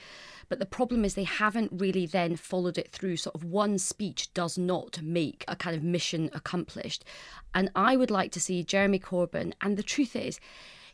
But 0.49 0.59
the 0.59 0.65
problem 0.65 1.03
is 1.03 1.15
they 1.15 1.23
haven't 1.23 1.71
really 1.73 2.05
then 2.05 2.35
followed 2.35 2.77
it 2.77 2.91
through. 2.91 3.17
Sort 3.17 3.35
of 3.35 3.45
one 3.45 3.79
speech 3.79 4.33
does 4.33 4.57
not 4.57 5.01
make 5.01 5.45
a 5.47 5.55
kind 5.55 5.75
of 5.75 5.83
mission 5.83 6.29
accomplished. 6.33 7.03
And 7.55 7.71
I 7.73 7.95
would 7.95 8.11
like 8.11 8.31
to 8.33 8.39
see 8.39 8.63
Jeremy 8.63 8.99
Corbyn, 8.99 9.53
and 9.61 9.77
the 9.77 9.83
truth 9.83 10.15
is, 10.15 10.39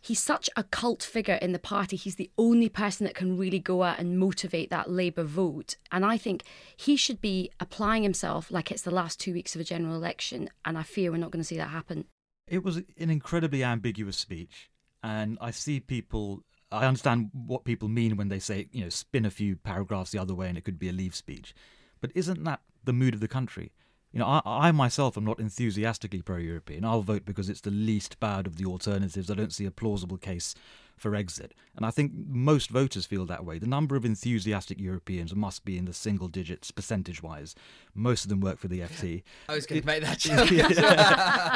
he's 0.03 0.19
such 0.19 0.49
a 0.57 0.63
cult 0.63 1.01
figure 1.01 1.35
in 1.35 1.53
the 1.53 1.59
party. 1.59 1.95
He's 1.95 2.17
the 2.17 2.29
only 2.37 2.67
person 2.67 3.05
that 3.05 3.15
can 3.15 3.37
really 3.37 3.57
go 3.57 3.83
out 3.83 3.99
and 3.99 4.19
motivate 4.19 4.69
that 4.69 4.89
Labour 4.89 5.23
vote. 5.23 5.77
And 5.91 6.05
I 6.05 6.17
think 6.17 6.43
he 6.75 6.97
should 6.97 7.21
be 7.21 7.49
applying 7.59 8.03
himself 8.03 8.51
like 8.51 8.69
it's 8.69 8.81
the 8.81 8.91
last 8.91 9.19
two 9.19 9.33
weeks 9.33 9.55
of 9.55 9.61
a 9.61 9.63
general 9.63 9.95
election. 9.95 10.49
And 10.65 10.77
I 10.77 10.83
fear 10.83 11.09
we're 11.09 11.17
not 11.17 11.31
going 11.31 11.41
to 11.41 11.47
see 11.47 11.57
that 11.57 11.69
happen. 11.69 12.05
It 12.47 12.63
was 12.63 12.77
an 12.77 13.09
incredibly 13.09 13.63
ambiguous 13.63 14.17
speech. 14.17 14.69
And 15.01 15.37
I 15.39 15.51
see 15.51 15.79
people, 15.79 16.43
I 16.69 16.85
understand 16.85 17.29
what 17.33 17.63
people 17.63 17.87
mean 17.87 18.17
when 18.17 18.27
they 18.27 18.39
say, 18.39 18.67
you 18.73 18.83
know, 18.83 18.89
spin 18.89 19.25
a 19.25 19.31
few 19.31 19.55
paragraphs 19.55 20.11
the 20.11 20.19
other 20.19 20.35
way 20.35 20.49
and 20.49 20.57
it 20.57 20.65
could 20.65 20.79
be 20.79 20.89
a 20.89 20.93
leave 20.93 21.15
speech. 21.15 21.55
But 22.01 22.11
isn't 22.13 22.43
that 22.43 22.59
the 22.83 22.93
mood 22.93 23.13
of 23.13 23.21
the 23.21 23.29
country? 23.29 23.71
You 24.13 24.19
know, 24.19 24.25
I, 24.27 24.41
I 24.45 24.71
myself 24.71 25.17
am 25.17 25.25
not 25.25 25.39
enthusiastically 25.39 26.21
pro 26.21 26.37
European. 26.37 26.85
I'll 26.85 27.01
vote 27.01 27.25
because 27.25 27.49
it's 27.49 27.61
the 27.61 27.71
least 27.71 28.19
bad 28.19 28.47
of 28.47 28.57
the 28.57 28.65
alternatives. 28.65 29.29
I 29.29 29.33
don't 29.33 29.51
see 29.51 29.65
a 29.65 29.71
plausible 29.71 30.17
case 30.17 30.53
for 30.97 31.15
exit. 31.15 31.53
And 31.75 31.85
I 31.85 31.91
think 31.91 32.11
most 32.15 32.69
voters 32.69 33.05
feel 33.05 33.25
that 33.25 33.43
way. 33.43 33.57
The 33.57 33.67
number 33.67 33.95
of 33.95 34.05
enthusiastic 34.05 34.79
Europeans 34.79 35.35
must 35.35 35.65
be 35.65 35.77
in 35.77 35.85
the 35.85 35.93
single 35.93 36.27
digits 36.27 36.69
percentage 36.69 37.23
wise. 37.23 37.55
Most 37.95 38.23
of 38.23 38.29
them 38.29 38.39
work 38.39 38.59
for 38.59 38.67
the 38.67 38.81
FT. 38.81 39.23
I 39.49 39.55
was 39.55 39.65
going 39.65 39.81
to 39.81 39.87
make 39.87 40.03
that 40.03 40.19
joke. 40.19 40.47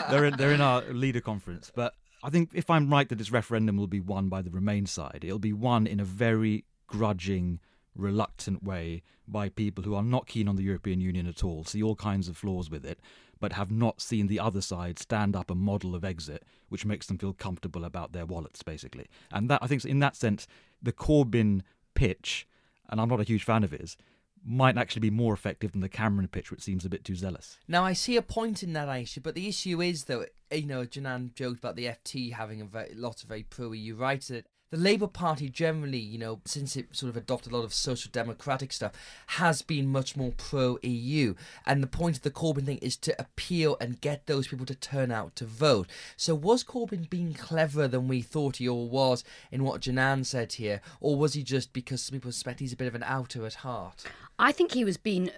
they're, 0.10 0.26
in, 0.26 0.38
they're 0.38 0.52
in 0.52 0.62
our 0.62 0.82
leader 0.92 1.22
conference. 1.22 1.72
But 1.74 1.94
I 2.24 2.30
think 2.30 2.50
if 2.54 2.70
I'm 2.70 2.90
right 2.90 3.08
that 3.08 3.18
this 3.18 3.32
referendum 3.32 3.78
will 3.78 3.88
be 3.88 4.00
won 4.00 4.30
by 4.30 4.42
the 4.42 4.50
Remain 4.50 4.86
side, 4.86 5.20
it'll 5.22 5.40
be 5.40 5.54
won 5.54 5.86
in 5.86 6.00
a 6.00 6.06
very 6.06 6.66
grudging, 6.88 7.60
reluctant 7.98 8.64
way 8.64 9.04
by 9.28 9.50
people 9.50 9.84
who 9.84 9.96
are 9.96 10.04
not 10.04 10.28
keen 10.28 10.48
on 10.48 10.56
the 10.56 10.64
European 10.64 11.02
Union 11.02 11.28
at 11.28 11.44
all, 11.44 11.64
see 11.64 11.84
all 11.84 11.96
kinds 11.96 12.28
of 12.28 12.38
flaws 12.38 12.70
with 12.70 12.86
it, 12.86 13.00
but 13.40 13.54
have 13.54 13.72
not 13.72 14.02
seen 14.02 14.28
the 14.28 14.40
other 14.40 14.62
side 14.62 14.98
stand 14.98 15.36
up 15.36 15.52
a 15.52 15.56
model 15.56 15.96
of 15.96 16.06
exit 16.06 16.44
which 16.70 16.86
makes 16.86 17.08
them 17.08 17.18
feel 17.18 17.34
comfortable 17.34 17.86
about 17.86 18.14
their 18.14 18.26
wallets, 18.26 18.64
basically. 18.64 19.08
And 19.32 19.50
that 19.50 19.60
I 19.62 19.68
think, 19.68 19.84
in 19.86 20.00
that 20.00 20.16
sense, 20.16 20.48
the 20.82 20.92
Corbyn 20.92 21.62
pitch, 21.94 22.48
and 22.90 23.00
I'm 23.00 23.10
not 23.10 23.20
a 23.20 23.24
huge 23.26 23.44
fan 23.44 23.64
of 23.64 23.72
his, 23.72 23.98
might 24.46 24.78
actually 24.78 25.02
be 25.02 25.10
more 25.10 25.34
effective 25.34 25.72
than 25.72 25.82
the 25.82 25.90
Cameron 25.90 26.28
pitch, 26.28 26.52
which 26.52 26.62
seems 26.62 26.86
a 26.86 26.90
bit 26.90 27.04
too 27.04 27.16
zealous. 27.16 27.58
Now, 27.68 27.84
I 27.84 27.94
see 27.94 28.16
a 28.16 28.22
point 28.22 28.64
in 28.64 28.74
that, 28.74 28.88
Ayesha, 28.88 29.22
but 29.22 29.36
the 29.36 29.48
issue 29.48 29.82
is, 29.82 30.06
though, 30.06 30.26
you 30.52 30.66
know, 30.66 30.86
Janan 30.86 31.34
joked 31.34 31.60
about 31.60 31.76
the 31.76 31.86
FT 31.86 32.34
having 32.34 32.62
a 32.62 32.66
very, 32.66 32.94
lot 32.94 33.24
of 33.24 33.30
very 33.30 33.44
pro 33.44 33.72
EU 33.74 33.96
rights 33.96 34.32
the 34.70 34.78
Labour 34.78 35.08
Party 35.08 35.50
generally, 35.50 35.98
you 35.98 36.18
know, 36.18 36.42
since 36.46 36.76
it 36.76 36.88
sort 36.96 37.10
of 37.10 37.16
adopted 37.16 37.54
a 37.54 37.56
lot 37.56 37.64
of 37.64 37.74
social 37.74 38.10
democratic 38.12 38.74
stuff, 38.74 38.92
has 39.28 39.62
been 39.62 39.88
much 39.88 40.18
more 40.18 40.34
pro 40.36 40.78
EU. 40.82 41.36
And 41.66 41.82
the 41.82 41.88
point 41.88 42.18
of 42.18 42.24
the 42.24 42.32
Corbyn 42.32 42.66
thing 42.66 42.80
is 42.80 42.98
to 42.98 43.20
appeal 43.20 43.78
and 43.80 44.02
get 44.02 44.26
those 44.28 44.48
people 44.48 44.66
to 44.66 44.76
turn 44.76 45.12
out 45.12 45.36
to 45.38 45.46
vote. 45.46 45.88
So 46.18 46.36
was 46.36 46.64
Corbyn 46.64 47.10
being 47.10 47.34
cleverer 47.34 47.88
than 47.88 48.08
we 48.08 48.22
thought 48.22 48.58
he 48.58 48.68
all 48.68 48.90
was 48.90 49.24
in 49.52 49.64
what 49.64 49.82
Janan 49.82 50.26
said 50.26 50.54
here? 50.54 50.82
Or 51.00 51.16
was 51.16 51.34
he 51.34 51.44
just 51.44 51.72
because 51.72 52.04
some 52.04 52.14
people 52.14 52.32
suspect 52.32 52.60
he's 52.60 52.74
a 52.74 52.78
bit 52.78 52.88
of 52.88 52.96
an 52.96 53.04
outer 53.04 53.46
at 53.46 53.56
heart? 53.56 54.04
I 54.38 54.52
think 54.52 54.74
he 54.74 54.84
was 54.84 54.98
being 54.98 55.32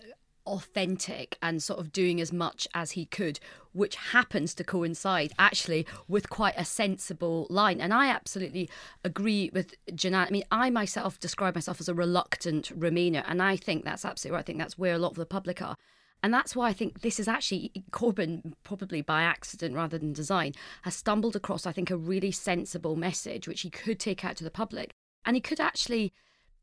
authentic 0.49 1.37
and 1.41 1.61
sort 1.63 1.79
of 1.79 1.91
doing 1.91 2.19
as 2.19 2.33
much 2.33 2.67
as 2.73 2.91
he 2.91 3.05
could, 3.05 3.39
which 3.71 3.95
happens 3.95 4.53
to 4.55 4.63
coincide 4.63 5.31
actually 5.37 5.85
with 6.07 6.29
quite 6.29 6.55
a 6.57 6.65
sensible 6.65 7.47
line. 7.49 7.79
And 7.79 7.93
I 7.93 8.07
absolutely 8.07 8.69
agree 9.03 9.49
with 9.53 9.75
Janan. 9.91 10.27
I 10.27 10.29
mean, 10.31 10.43
I 10.51 10.69
myself 10.69 11.19
describe 11.19 11.55
myself 11.55 11.79
as 11.79 11.89
a 11.89 11.93
reluctant 11.93 12.77
Remainer, 12.77 13.23
and 13.27 13.41
I 13.41 13.55
think 13.55 13.85
that's 13.85 14.05
absolutely 14.05 14.35
right. 14.35 14.39
I 14.39 14.43
think 14.43 14.59
that's 14.59 14.77
where 14.77 14.95
a 14.95 14.99
lot 14.99 15.11
of 15.11 15.17
the 15.17 15.25
public 15.25 15.61
are. 15.61 15.77
And 16.21 16.33
that's 16.33 16.55
why 16.55 16.67
I 16.67 16.73
think 16.73 17.01
this 17.01 17.19
is 17.19 17.27
actually 17.27 17.71
Corbyn, 17.91 18.53
probably 18.63 19.01
by 19.01 19.21
accident 19.21 19.75
rather 19.75 19.97
than 19.97 20.11
design, 20.11 20.53
has 20.81 20.95
stumbled 20.95 21.35
across, 21.35 21.65
I 21.65 21.71
think, 21.71 21.89
a 21.89 21.97
really 21.97 22.31
sensible 22.31 22.95
message 22.95 23.47
which 23.47 23.61
he 23.61 23.69
could 23.69 23.99
take 23.99 24.25
out 24.25 24.35
to 24.37 24.43
the 24.43 24.51
public. 24.51 24.91
And 25.25 25.35
he 25.35 25.41
could 25.41 25.59
actually 25.59 26.11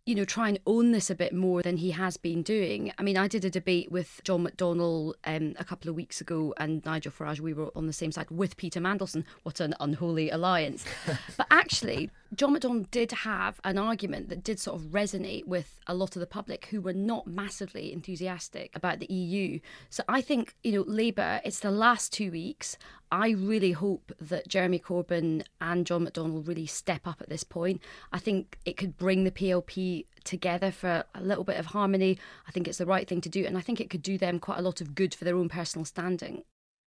you 0.06 0.14
know, 0.14 0.24
try 0.24 0.48
and 0.48 0.60
own 0.66 0.92
this 0.92 1.10
a 1.10 1.16
bit 1.16 1.34
more 1.34 1.62
than 1.62 1.78
he 1.78 1.90
has 1.90 2.16
been 2.16 2.42
doing. 2.42 2.92
I 2.96 3.02
mean, 3.02 3.16
I 3.16 3.26
did 3.26 3.44
a 3.44 3.50
debate 3.50 3.90
with 3.90 4.20
John 4.22 4.46
McDonnell 4.46 5.14
um, 5.24 5.54
a 5.58 5.64
couple 5.64 5.90
of 5.90 5.96
weeks 5.96 6.20
ago 6.20 6.54
and 6.58 6.84
Nigel 6.84 7.10
Farage. 7.10 7.40
We 7.40 7.52
were 7.52 7.72
on 7.74 7.88
the 7.88 7.92
same 7.92 8.12
side 8.12 8.30
with 8.30 8.56
Peter 8.56 8.80
Mandelson. 8.80 9.24
What 9.42 9.58
an 9.58 9.74
unholy 9.80 10.30
alliance. 10.30 10.84
but 11.36 11.48
actually, 11.50 12.10
John 12.34 12.56
McDonnell 12.56 12.90
did 12.90 13.12
have 13.12 13.60
an 13.62 13.78
argument 13.78 14.28
that 14.28 14.42
did 14.42 14.58
sort 14.58 14.80
of 14.80 14.88
resonate 14.88 15.46
with 15.46 15.78
a 15.86 15.94
lot 15.94 16.16
of 16.16 16.20
the 16.20 16.26
public 16.26 16.66
who 16.66 16.80
were 16.80 16.92
not 16.92 17.26
massively 17.26 17.92
enthusiastic 17.92 18.74
about 18.74 18.98
the 18.98 19.12
EU. 19.12 19.60
So 19.90 20.02
I 20.08 20.20
think, 20.20 20.54
you 20.62 20.72
know, 20.72 20.84
Labour, 20.86 21.40
it's 21.44 21.60
the 21.60 21.70
last 21.70 22.12
two 22.12 22.32
weeks. 22.32 22.76
I 23.12 23.30
really 23.30 23.72
hope 23.72 24.12
that 24.20 24.48
Jeremy 24.48 24.80
Corbyn 24.80 25.44
and 25.60 25.86
John 25.86 26.06
McDonnell 26.06 26.46
really 26.46 26.66
step 26.66 27.06
up 27.06 27.20
at 27.20 27.28
this 27.28 27.44
point. 27.44 27.80
I 28.12 28.18
think 28.18 28.58
it 28.64 28.76
could 28.76 28.96
bring 28.96 29.22
the 29.22 29.30
PLP 29.30 30.06
together 30.24 30.72
for 30.72 31.04
a 31.14 31.22
little 31.22 31.44
bit 31.44 31.58
of 31.58 31.66
harmony. 31.66 32.18
I 32.48 32.50
think 32.50 32.66
it's 32.66 32.78
the 32.78 32.86
right 32.86 33.06
thing 33.06 33.20
to 33.20 33.28
do, 33.28 33.44
and 33.44 33.56
I 33.56 33.60
think 33.60 33.80
it 33.80 33.90
could 33.90 34.02
do 34.02 34.18
them 34.18 34.40
quite 34.40 34.58
a 34.58 34.62
lot 34.62 34.80
of 34.80 34.96
good 34.96 35.14
for 35.14 35.24
their 35.24 35.36
own 35.36 35.48
personal 35.48 35.84
standing. 35.84 36.42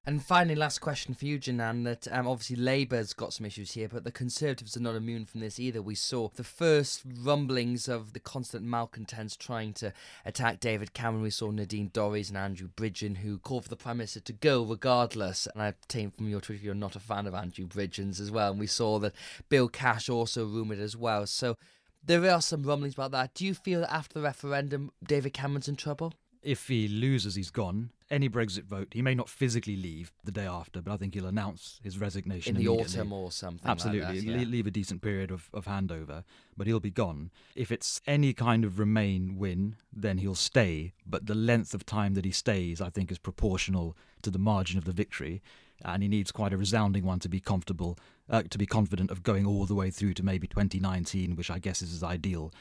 And 0.10 0.26
finally, 0.26 0.56
last 0.56 0.80
question 0.80 1.14
for 1.14 1.26
you, 1.26 1.38
Janan. 1.38 1.84
That 1.84 2.08
um, 2.12 2.28
obviously 2.28 2.56
Labour's 2.56 3.14
got 3.14 3.32
some 3.32 3.46
issues 3.46 3.74
here, 3.74 3.88
but 3.88 4.04
the 4.04 4.12
Conservatives 4.12 4.76
are 4.76 4.80
not 4.80 4.96
immune 4.96 5.28
from 5.28 5.40
this 5.40 5.60
either. 5.60 5.84
We 5.84 5.94
saw 5.94 6.30
the 6.30 6.44
first 6.44 7.04
rumblings 7.06 7.88
of 7.88 8.14
the 8.14 8.20
constant 8.20 8.66
malcontents 8.66 9.36
trying 9.36 9.74
to 9.74 9.94
attack 10.26 10.62
David 10.62 10.96
Cameron. 10.96 11.22
We 11.22 11.30
saw 11.30 11.52
Nadine 11.52 11.92
Dorries 11.92 12.30
and 12.30 12.40
Andrew 12.40 12.70
Bridgen, 12.76 13.18
who 13.18 13.38
called 13.38 13.66
for 13.66 13.70
the 13.70 13.76
Prime 13.76 13.98
Minister 13.98 14.20
to 14.22 14.34
go 14.34 14.64
regardless. 14.64 15.46
And 15.46 15.62
I 15.62 15.68
obtained 15.68 16.16
from 16.16 16.28
your 16.28 16.42
Twitter 16.42 16.64
you're 16.64 16.74
not 16.74 16.96
a 16.96 17.00
fan 17.00 17.28
of 17.28 17.36
Andrew 17.36 17.68
Bridgens 17.68 18.20
as 18.20 18.32
well. 18.32 18.50
And 18.50 18.60
we 18.60 18.66
saw 18.66 18.98
that 18.98 19.14
Bill 19.48 19.70
Cash 19.70 20.10
also 20.10 20.44
rumoured 20.44 20.80
as 20.80 20.98
well. 20.98 21.28
So 21.28 21.56
there 22.04 22.28
are 22.32 22.42
some 22.42 22.64
rumblings 22.64 22.96
about 22.96 23.12
that. 23.12 23.36
Do 23.36 23.46
you 23.46 23.54
feel 23.54 23.82
that 23.82 23.94
after 23.94 24.16
the 24.16 24.24
referendum, 24.24 24.92
David 25.04 25.34
Cameron's 25.34 25.68
in 25.68 25.76
trouble? 25.76 26.16
If 26.42 26.68
he 26.68 26.88
loses, 26.88 27.36
he's 27.36 27.52
gone. 27.52 27.92
Any 28.10 28.30
Brexit 28.30 28.64
vote, 28.64 28.88
he 28.92 29.02
may 29.02 29.14
not 29.14 29.30
physically 29.30 29.76
leave 29.76 30.12
the 30.24 30.32
day 30.32 30.46
after, 30.46 30.82
but 30.82 30.92
I 30.92 30.98
think 30.98 31.14
he'll 31.14 31.28
announce 31.28 31.80
his 31.84 32.00
resignation 32.00 32.56
in 32.56 32.64
the 32.64 32.70
autumn 32.70 33.14
or 33.14 33.32
something. 33.32 33.70
Absolutely, 33.70 34.02
like 34.02 34.16
that, 34.16 34.24
yeah. 34.24 34.46
leave 34.46 34.66
a 34.66 34.72
decent 34.72 35.02
period 35.02 35.30
of, 35.30 35.50
of 35.54 35.66
handover, 35.66 36.24
but 36.58 36.66
he'll 36.66 36.80
be 36.80 36.90
gone. 36.90 37.30
If 37.56 37.72
it's 37.72 38.02
any 38.08 38.34
kind 38.34 38.64
of 38.66 38.80
Remain 38.80 39.38
win, 39.38 39.76
then 39.94 40.20
he'll 40.20 40.34
stay. 40.34 40.94
But 41.06 41.28
the 41.28 41.36
length 41.36 41.74
of 41.74 41.86
time 41.86 42.16
that 42.16 42.26
he 42.26 42.32
stays, 42.32 42.82
I 42.82 42.90
think, 42.90 43.12
is 43.12 43.20
proportional 43.20 43.96
to 44.24 44.32
the 44.32 44.40
margin 44.40 44.78
of 44.78 44.86
the 44.86 44.92
victory, 44.92 45.42
and 45.86 46.02
he 46.02 46.10
needs 46.10 46.32
quite 46.32 46.54
a 46.54 46.58
resounding 46.58 47.06
one 47.06 47.20
to 47.20 47.30
be 47.30 47.40
comfortable, 47.40 48.00
uh, 48.30 48.44
to 48.50 48.58
be 48.58 48.66
confident 48.66 49.12
of 49.12 49.24
going 49.24 49.46
all 49.46 49.66
the 49.66 49.76
way 49.76 49.92
through 49.92 50.14
to 50.16 50.24
maybe 50.24 50.48
2019, 50.48 51.36
which 51.36 51.52
I 51.52 51.60
guess 51.60 51.82
is 51.82 51.92
his 51.92 52.04
ideal 52.04 52.52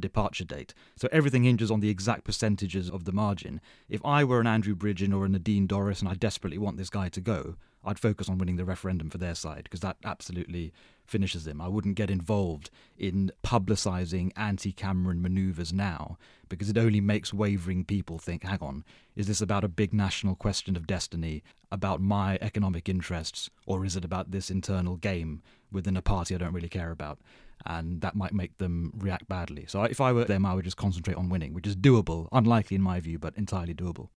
departure 0.00 0.44
date. 0.44 0.74
So 0.96 1.08
everything 1.12 1.44
hinges 1.44 1.70
on 1.70 1.80
the 1.80 1.90
exact 1.90 2.24
percentages 2.24 2.90
of 2.90 3.04
the 3.04 3.12
margin. 3.12 3.60
If 3.88 4.04
I 4.04 4.24
were 4.24 4.40
an 4.40 4.46
Andrew 4.46 4.74
Bridgen 4.74 5.14
or 5.14 5.24
a 5.24 5.28
Nadine 5.28 5.66
Dorries 5.66 6.00
and 6.00 6.08
I 6.08 6.14
desperately 6.14 6.58
want 6.58 6.76
this 6.76 6.90
guy 6.90 7.08
to 7.08 7.20
go, 7.20 7.56
I'd 7.84 7.98
focus 7.98 8.28
on 8.28 8.38
winning 8.38 8.56
the 8.56 8.64
referendum 8.64 9.08
for 9.08 9.18
their 9.18 9.34
side 9.34 9.64
because 9.64 9.80
that 9.80 9.96
absolutely 10.04 10.72
finishes 11.06 11.46
him. 11.46 11.60
I 11.60 11.68
wouldn't 11.68 11.94
get 11.94 12.10
involved 12.10 12.70
in 12.98 13.32
publicising 13.44 14.32
anti 14.36 14.72
Cameron 14.72 15.22
manoeuvres 15.22 15.72
now 15.72 16.18
because 16.48 16.68
it 16.68 16.78
only 16.78 17.00
makes 17.00 17.32
wavering 17.32 17.84
people 17.84 18.18
think 18.18 18.42
hang 18.42 18.58
on, 18.60 18.84
is 19.16 19.26
this 19.26 19.40
about 19.40 19.64
a 19.64 19.68
big 19.68 19.94
national 19.94 20.34
question 20.34 20.76
of 20.76 20.86
destiny, 20.86 21.42
about 21.70 22.00
my 22.00 22.38
economic 22.40 22.88
interests, 22.88 23.48
or 23.66 23.84
is 23.84 23.96
it 23.96 24.04
about 24.04 24.30
this 24.30 24.50
internal 24.50 24.96
game 24.96 25.42
within 25.70 25.96
a 25.96 26.02
party 26.02 26.34
I 26.34 26.38
don't 26.38 26.52
really 26.52 26.68
care 26.68 26.90
about? 26.90 27.18
And 27.66 28.00
that 28.00 28.14
might 28.14 28.32
make 28.32 28.58
them 28.58 28.92
react 28.96 29.28
badly. 29.28 29.66
So 29.68 29.82
if 29.84 30.00
I 30.00 30.12
were 30.12 30.24
them, 30.24 30.46
I 30.46 30.54
would 30.54 30.64
just 30.64 30.76
concentrate 30.76 31.16
on 31.16 31.28
winning, 31.28 31.54
which 31.54 31.66
is 31.66 31.76
doable, 31.76 32.28
unlikely 32.32 32.76
in 32.76 32.82
my 32.82 33.00
view, 33.00 33.18
but 33.18 33.36
entirely 33.36 33.74
doable. 33.74 34.08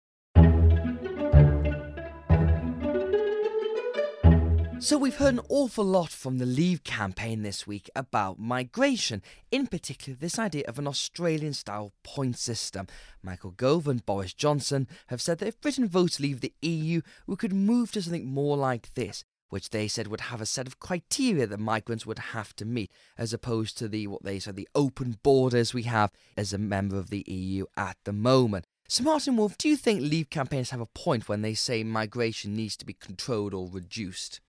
So, 4.83 4.97
we've 4.97 5.17
heard 5.17 5.35
an 5.35 5.41
awful 5.51 5.85
lot 5.85 6.09
from 6.09 6.39
the 6.39 6.47
Leave 6.47 6.85
campaign 6.85 7.43
this 7.43 7.67
week 7.67 7.91
about 7.95 8.39
migration, 8.39 9.23
in 9.51 9.67
particular, 9.67 10.17
this 10.19 10.39
idea 10.39 10.65
of 10.67 10.79
an 10.79 10.87
Australian 10.87 11.53
style 11.53 11.93
point 12.03 12.39
system. 12.39 12.87
Michael 13.23 13.51
Gove 13.51 13.87
and 13.87 14.05
Boris 14.07 14.33
Johnson 14.33 14.89
have 15.09 15.21
said 15.21 15.37
that 15.39 15.49
if 15.49 15.61
Britain 15.61 15.87
votes 15.87 16.17
to 16.17 16.23
leave 16.23 16.41
the 16.41 16.55
EU, 16.63 17.03
we 17.27 17.37
could 17.37 17.53
move 17.53 17.93
to 17.93 18.01
something 18.01 18.27
more 18.27 18.57
like 18.57 18.95
this. 18.95 19.23
Which 19.51 19.71
they 19.71 19.87
said 19.87 20.07
would 20.07 20.23
have 20.23 20.41
a 20.41 20.47
set 20.47 20.67
of 20.67 20.81
criteria 20.81 21.47
that 21.47 21.61
migrants 21.61 22.07
would 22.07 22.19
have 22.19 22.57
to 22.57 22.65
meet, 22.65 22.91
as 23.19 23.33
opposed 23.33 23.77
to 23.79 23.89
the 23.89 24.07
what 24.07 24.25
they 24.25 24.39
said 24.39 24.57
the 24.57 24.69
open 24.75 25.19
borders 25.23 25.75
we 25.75 25.83
have 25.83 26.11
as 26.37 26.53
a 26.53 26.59
member 26.59 26.97
of 26.97 27.11
the 27.11 27.25
EU 27.27 27.67
at 27.77 27.97
the 28.05 28.13
moment. 28.13 28.65
So, 28.89 29.05
Martin 29.05 29.37
Wolf, 29.37 29.57
do 29.57 29.69
you 29.69 29.77
think 29.77 30.01
Leave 30.01 30.31
campaigners 30.31 30.71
have 30.71 30.81
a 30.81 30.87
point 30.87 31.29
when 31.29 31.43
they 31.43 31.55
say 31.55 31.85
migration 31.85 32.57
needs 32.57 32.77
to 32.79 32.85
be 32.85 32.93
controlled 32.93 33.55
or 33.55 33.69
reduced? 33.71 34.41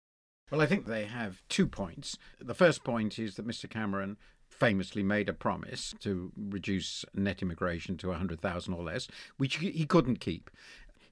Well, 0.50 0.62
I 0.62 0.66
think 0.66 0.86
they 0.86 1.06
have 1.06 1.44
two 1.48 1.68
points. 1.68 2.18
The 2.40 2.56
first 2.56 2.84
point 2.84 3.20
is 3.20 3.36
that 3.36 3.48
Mr. 3.48 3.70
Cameron 3.70 4.18
famously 4.62 5.02
made 5.02 5.30
a 5.30 5.34
promise 5.34 5.96
to 6.00 6.32
reduce 6.36 7.06
net 7.16 7.42
immigration 7.42 7.98
to 7.98 8.10
100,000 8.10 8.74
or 8.74 8.84
less, 8.84 9.08
which 9.38 9.58
he 9.58 9.86
couldn't 9.86 10.20
keep. 10.20 10.50